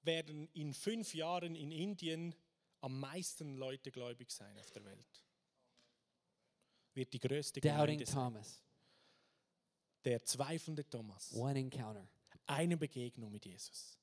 [0.04, 2.36] werden in fünf Jahren in Indien
[2.82, 5.24] am meisten Leute gläubig sein auf der Welt.
[6.94, 8.16] Wird die größte Doubting Gemeinde sein.
[8.34, 8.62] Thomas,
[10.04, 11.34] Der zweifelnde Thomas.
[11.34, 12.06] one encounter.
[12.48, 13.98] Eine Begegnung mit Jesus.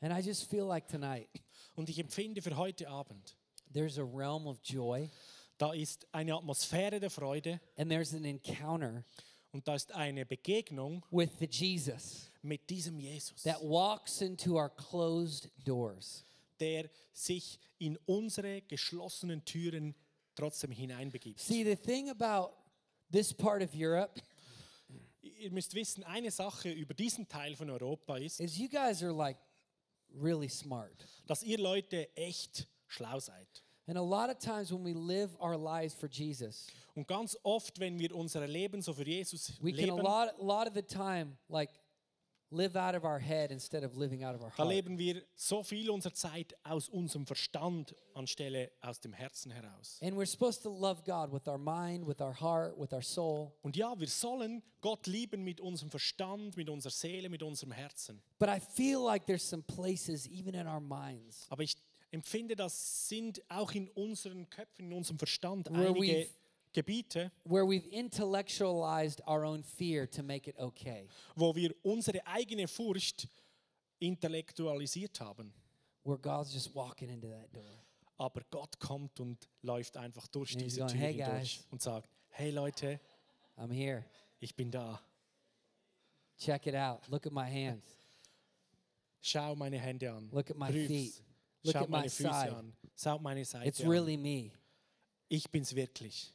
[0.00, 1.28] And I just feel like tonight,
[1.74, 3.36] Und ich empfinde für heute Abend,
[3.72, 5.10] there's a realm of joy
[5.58, 9.04] da ist eine Atmosphäre der Freude and there's an encounter
[9.52, 14.68] und da ist eine Begegnung with the Jesus mit diesem Jesus, that walks into our
[14.68, 16.24] closed doors.
[16.60, 19.94] der sich in unsere geschlossenen Türen
[20.34, 21.40] trotzdem hineinbegibt.
[21.40, 22.54] See, the thing about
[23.10, 24.20] this part of Europe
[25.38, 29.12] Ihr müsst wissen, eine Sache über diesen Teil von Europa ist, is you guys are
[29.12, 29.36] like
[30.20, 31.06] really smart.
[31.26, 33.62] dass ihr Leute echt schlau seid.
[33.88, 37.78] And a lot of times when we live our lives for Jesus, Und ganz oft,
[37.78, 40.82] wenn wir unser Leben so für Jesus we can a lot, a lot of the
[40.82, 41.70] time like
[44.50, 44.68] da heart.
[44.68, 49.98] leben wir so viel unserer Zeit aus unserem Verstand anstelle aus dem Herzen heraus.
[50.02, 53.52] And we're supposed to love God with our mind, with our heart, with our soul.
[53.62, 58.22] Und ja, wir sollen Gott lieben mit unserem Verstand, mit unserer Seele, mit unserem Herzen.
[58.38, 61.74] But I feel like there's some places, even in our minds, Aber ich
[62.10, 66.28] empfinde, das sind auch in unseren Köpfen, in unserem Verstand einige
[66.76, 72.68] Gebiete, where we've intellectualized our own fear to make it okay, wo wir unsere eigene
[72.68, 73.28] Furcht
[73.98, 75.52] intellektualisiert haben.
[76.04, 77.64] where God's just walking into that door.
[78.18, 81.66] Aber Gott kommt und läuft einfach durch And he's diese going, Tür "Hey, hindurch guys."
[81.70, 83.00] und sagt, hey Leute,
[83.56, 84.04] I'm here.
[84.38, 85.00] ich bin da.
[86.38, 87.00] Check it out.
[87.08, 87.84] Look at my hands.
[89.20, 90.28] Schau meine Hände an.
[90.30, 90.86] Look at my Prüf's.
[90.86, 91.22] feet.
[91.64, 92.56] Look Schau at my meine Füße side.
[92.56, 92.72] an.
[92.96, 93.88] Schau meine Seite It's an.
[93.88, 94.52] really me.
[95.28, 96.32] Ich bin's wirklich.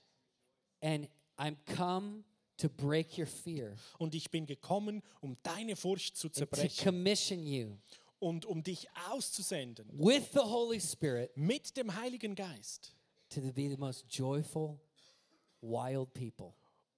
[0.81, 1.07] And
[1.37, 2.23] I'm come
[2.57, 6.83] to break your fear Und ich bin gekommen, um deine Furcht zu and to zerbrechen
[6.83, 7.77] commission you
[8.19, 12.93] und um dich auszusenden with the Holy Spirit mit dem Heiligen Geist,
[13.29, 14.79] to be the most joyful,
[15.61, 16.53] wild people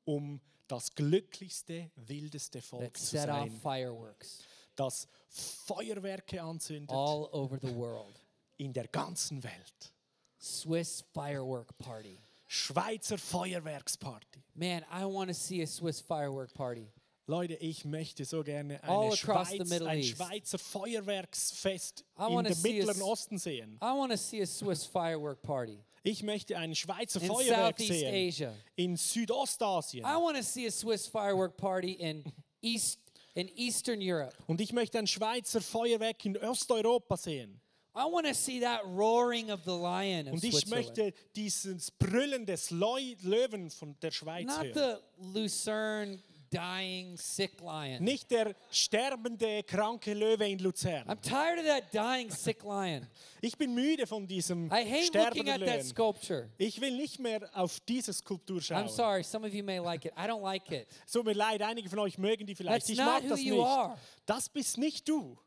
[0.06, 4.44] um das glücklichste, wildeste Volk zu set off sein, fireworks
[4.76, 8.20] das Feuerwerke anzündet all over the world.
[8.58, 9.94] in der ganzen Welt.
[10.40, 12.20] Swiss firework party.
[12.54, 14.44] Schweizer Feuerwerksparty.
[14.54, 16.88] Man, I want to see a Swiss firework party.
[17.26, 20.04] Leute, ich möchte so gerne eine Schweiz, Middle ein.
[20.04, 23.78] Schweizer Feuerwerksfest in a Mittleren s- Osten sehen.
[23.82, 28.00] I want to see a Swiss firework party Ich möchte ein Schweizer in Feuerwerk Southeast
[28.00, 28.54] sehen Asia.
[28.76, 30.04] in Südostasien.
[30.06, 32.24] I want to see a Swiss firework party in
[32.62, 33.00] East
[33.36, 34.36] in Eastern Europe.
[34.46, 37.60] Und ich möchte ein Schweizer Feuerwerk in Osteuropa sehen.
[37.96, 42.46] I want to see that roaring of the lion of Und ich möchte dieses Brüllen
[42.46, 44.74] des Leu Löwen von der Schweiz Not hören.
[45.22, 46.20] the Lucerne
[46.50, 48.04] dying sick lion.
[48.04, 51.08] Nicht der sterbende, kranke Löwe in Luzern.
[51.08, 53.08] I'm tired of that dying sick lion.
[53.42, 55.84] Ich bin müde von diesem I hate looking sterbenden at that Löwen.
[55.84, 56.50] sculpture.
[56.58, 58.86] Ich will nicht mehr auf diese Skulptur schauen.
[58.86, 60.14] I'm sorry, some of you may like it.
[60.18, 60.88] I don't like it.
[61.12, 62.88] Tut mir leid, einige von euch mögen die vielleicht.
[62.88, 63.66] That's Ich not mag who das you nicht.
[63.68, 63.98] are.
[64.26, 65.38] Das bist nicht du.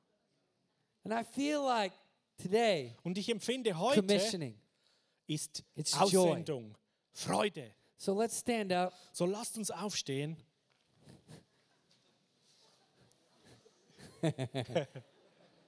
[1.05, 1.93] And I feel like
[2.43, 4.59] today, Und ich empfinde heute commissioning.
[5.27, 6.77] ist It's Aussendung,
[7.13, 7.73] Freude.
[7.99, 8.93] So let's stand up.
[9.13, 10.37] So lasst uns aufstehen.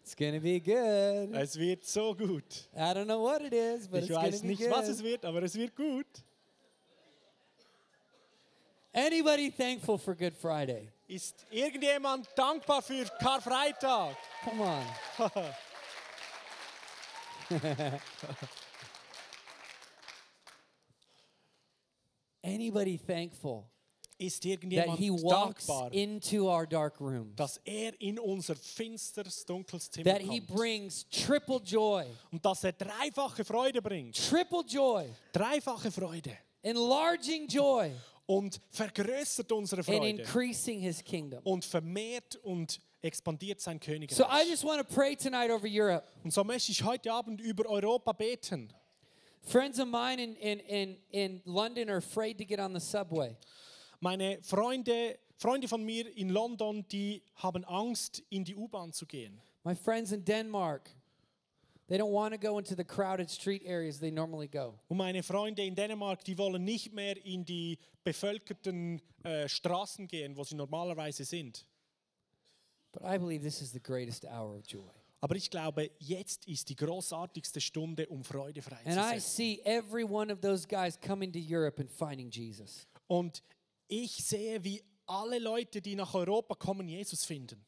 [0.02, 1.34] It's gonna be good.
[1.34, 2.68] Es wird so gut.
[2.74, 4.70] I don't know what it is, but Ich it's weiß be nicht, good.
[4.70, 6.06] was es wird, aber es wird gut.
[8.94, 10.90] Anybody thankful for Good Friday?
[11.06, 14.16] Ist irgendjemand dankbar für Karfreitag?
[14.44, 14.84] Come on.
[22.42, 23.64] Anybody thankful
[24.18, 27.32] Ist that irgendjemand he walks dankbar, into our dark room?
[27.36, 30.46] dass er in unser finsteres, dunkles Zimmer That he kommt.
[30.48, 34.16] brings triple joy, und dass er dreifache Freude bringt?
[34.16, 36.36] triple joy, Dreifache Freude.
[36.62, 37.92] Enlarging joy,
[38.26, 40.08] und vergrößert unsere and Freude.
[40.08, 41.40] increasing his kingdom.
[41.44, 44.16] und vermehrt und expandiert sein Königreich.
[44.16, 46.06] So I just want to pray tonight over Europe.
[46.24, 48.72] Und so möchte ich heute Abend über Europa beten.
[49.42, 53.36] Friends of mine in, in, in, in London are afraid to get on the subway.
[54.00, 59.40] Meine Freunde, Freunde von mir in London, die haben Angst, in die U-Bahn zu gehen.
[59.64, 60.90] My friends in Denmark,
[61.88, 64.74] they don't want to go into the crowded street areas they normally go.
[64.88, 70.36] Und meine Freunde in Dänemark, die wollen nicht mehr in die bevölkerten äh, Straßen gehen,
[70.36, 71.66] wo sie normalerweise sind.
[72.92, 74.90] But I believe this is the greatest hour of joy.
[75.20, 79.20] Aber ich glaube, jetzt ist die großartigste Stunde, um Freude And I freizusetzen.
[79.20, 82.86] see every one of those guys coming to Europe and finding Jesus.
[83.08, 83.42] Und
[83.88, 87.64] ich sehe, wie alle Leute, die nach Europa kommen, Jesus finden.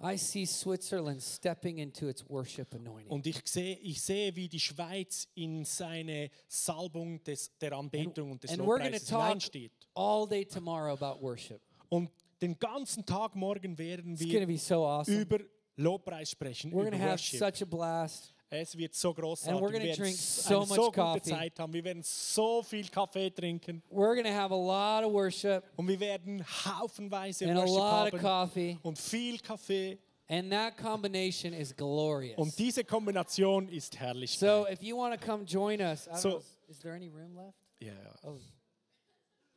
[0.00, 3.10] I see Switzerland stepping into its worship anointing.
[3.10, 8.44] Und ich sehe, ich sehe, wie die Schweiz in seine Salbung des, der Anbetung und
[8.44, 9.72] des Lobpreises hineinsteht.
[9.94, 11.60] all day tomorrow about worship.
[11.88, 12.10] Und
[12.40, 15.20] den ganzen Tag morgen werden It's going to wir be so awesome.
[15.20, 15.38] über
[15.76, 17.38] Lobpreis sprechen, We're über going to have Worship.
[17.38, 18.34] such a blast.
[18.50, 19.52] Es wird so großartig.
[19.54, 21.20] And we're gonna wir werden so so gute coffee.
[21.30, 21.70] Zeit haben.
[21.74, 26.00] Wir werden so viel Kaffee trinken We're to have a lot of worship und wir
[26.00, 28.78] werden haufenweise and a Worship lot of haben coffee.
[28.82, 29.98] und viel Kaffee.
[30.30, 32.38] And that combination is glorious.
[32.38, 34.38] Und diese Kombination ist herrlich.
[34.38, 37.08] So if you want to come join us, I don't So- know, is there any
[37.08, 37.58] room left?
[37.80, 37.92] ja.
[38.22, 38.38] Oh,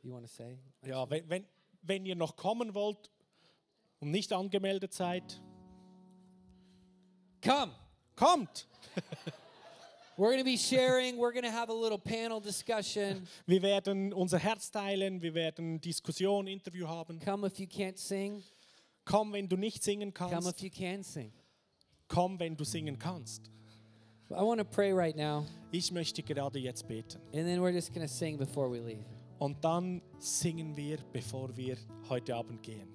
[0.02, 0.58] you want to say?
[0.86, 1.46] ja wenn, wenn,
[1.82, 3.10] wenn ihr noch kommen wollt
[4.00, 5.40] und nicht angemeldet seid,
[7.42, 7.72] Come.
[8.16, 8.66] kommt.
[10.18, 11.16] We're going to be sharing.
[11.16, 13.26] We're going to have a little panel discussion.
[13.46, 17.18] Wir werden unser Herz teilen, wir werden Diskussion, Interview haben.
[17.18, 18.42] Come if you can't sing.
[19.04, 20.48] Komm, wenn du nicht singen Come kannst.
[20.50, 21.32] if you can sing.
[22.08, 23.50] Komm, wenn du singen kannst.
[24.30, 27.18] I want to pray right now, Ich möchte gerade jetzt beten.
[27.34, 29.04] and then we're just going to sing before we leave.
[29.42, 31.76] Und dann singen wir, bevor wir
[32.08, 32.86] heute Abend gehen.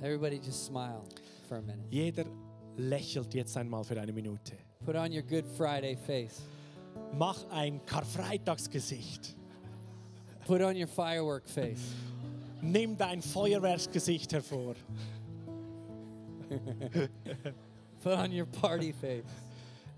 [0.00, 1.02] Everybody just smile
[1.48, 1.88] for a minute.
[1.90, 2.24] Jeder
[2.76, 4.52] lächelt jetzt einmal für eine Minute.
[4.84, 6.40] Put on your Good Friday face.
[7.18, 9.34] Mach ein Karfreitagsgesicht.
[10.46, 11.92] Put on your firework face.
[12.62, 14.76] Nimm dein Feuerwerksgesicht hervor.
[18.04, 19.49] Put on your party face.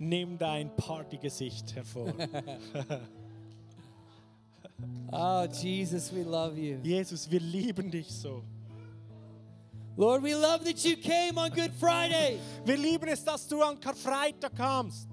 [0.02, 2.12] Nimm dein Partygesicht hervor.
[5.12, 6.78] Oh, Jesus, we love you.
[6.82, 8.42] Jesus, wir lieben dich so.
[9.96, 12.40] Lord, we love that you came on Good Friday.
[12.64, 15.06] Wir lieben es, dass du an Karfreitag kamst.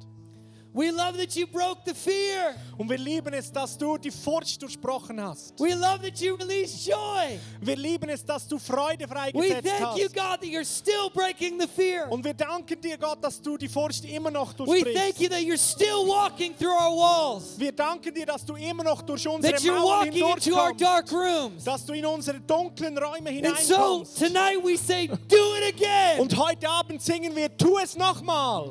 [0.72, 2.54] We love that you broke the fear.
[2.78, 5.60] Und wir lieben es, dass du die Furcht durchbrochen hast.
[5.60, 7.40] We love that you released joy.
[7.60, 10.14] Wir lieben es, dass du Freude We freigesetzt thank you, hast.
[10.16, 12.08] God, that you're still breaking the fear.
[12.12, 15.20] Und wir danken dir, Gott, dass du die Furcht immer noch We thank durchbrichst.
[15.22, 19.02] you that you're still walking through our walls, Wir danken dir, dass du immer noch
[19.02, 21.64] durch unsere that you're Mauern walking into our dark rooms.
[21.64, 24.18] Dass du in unsere dunklen Räume And so hineinkommst.
[24.20, 26.20] tonight we say, do it again.
[26.20, 28.70] Und heute Abend singen wir, tu es nochmal.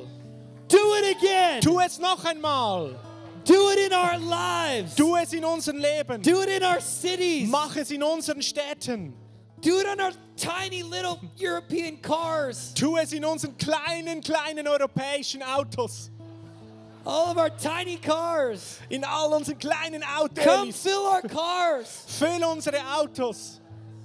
[0.69, 1.61] Do it again.
[1.61, 2.95] Tu es noch einmal.
[3.45, 4.95] Do it in our lives.
[4.95, 6.21] Tu es in unserem Leben.
[6.21, 7.49] Do it in our cities.
[7.49, 9.13] Mach es in unseren Städten.
[9.61, 12.73] Do it on our tiny little European cars.
[12.75, 16.11] Tu es in unseren kleinen, kleinen europäischen Autos.
[17.07, 18.79] All of our tiny cars.
[18.91, 20.45] In all unseren kleinen Autos.
[20.45, 22.05] Come fill our cars.
[22.07, 23.61] Füll unsere Autos.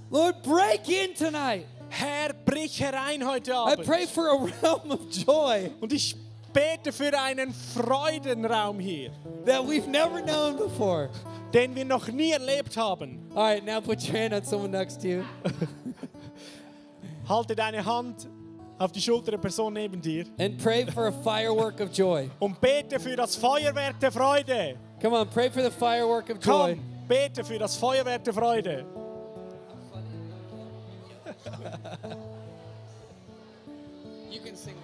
[0.10, 1.68] Lord, break in tonight.
[1.90, 3.82] Herr, brich herein heute Abend.
[3.82, 6.16] I pray for a realm of joy Und ich
[6.54, 9.12] bete für einen Freudenraum hier,
[9.46, 11.10] that we've never known before.
[11.54, 13.20] den wir noch nie erlebt haben.
[13.36, 15.24] All right, now put your hand on someone next to you
[17.30, 18.28] Halte deine Hand
[18.78, 22.30] auf die Schulter der Person neben dir and pray for a firework of joy.
[22.40, 24.76] und bete für das Feuerwerk der Freude.
[25.02, 26.76] Come on, pray for the firework of joy.
[26.76, 28.86] Komm, bete für das Feuerwerk der Freude.
[34.30, 34.83] You can sing.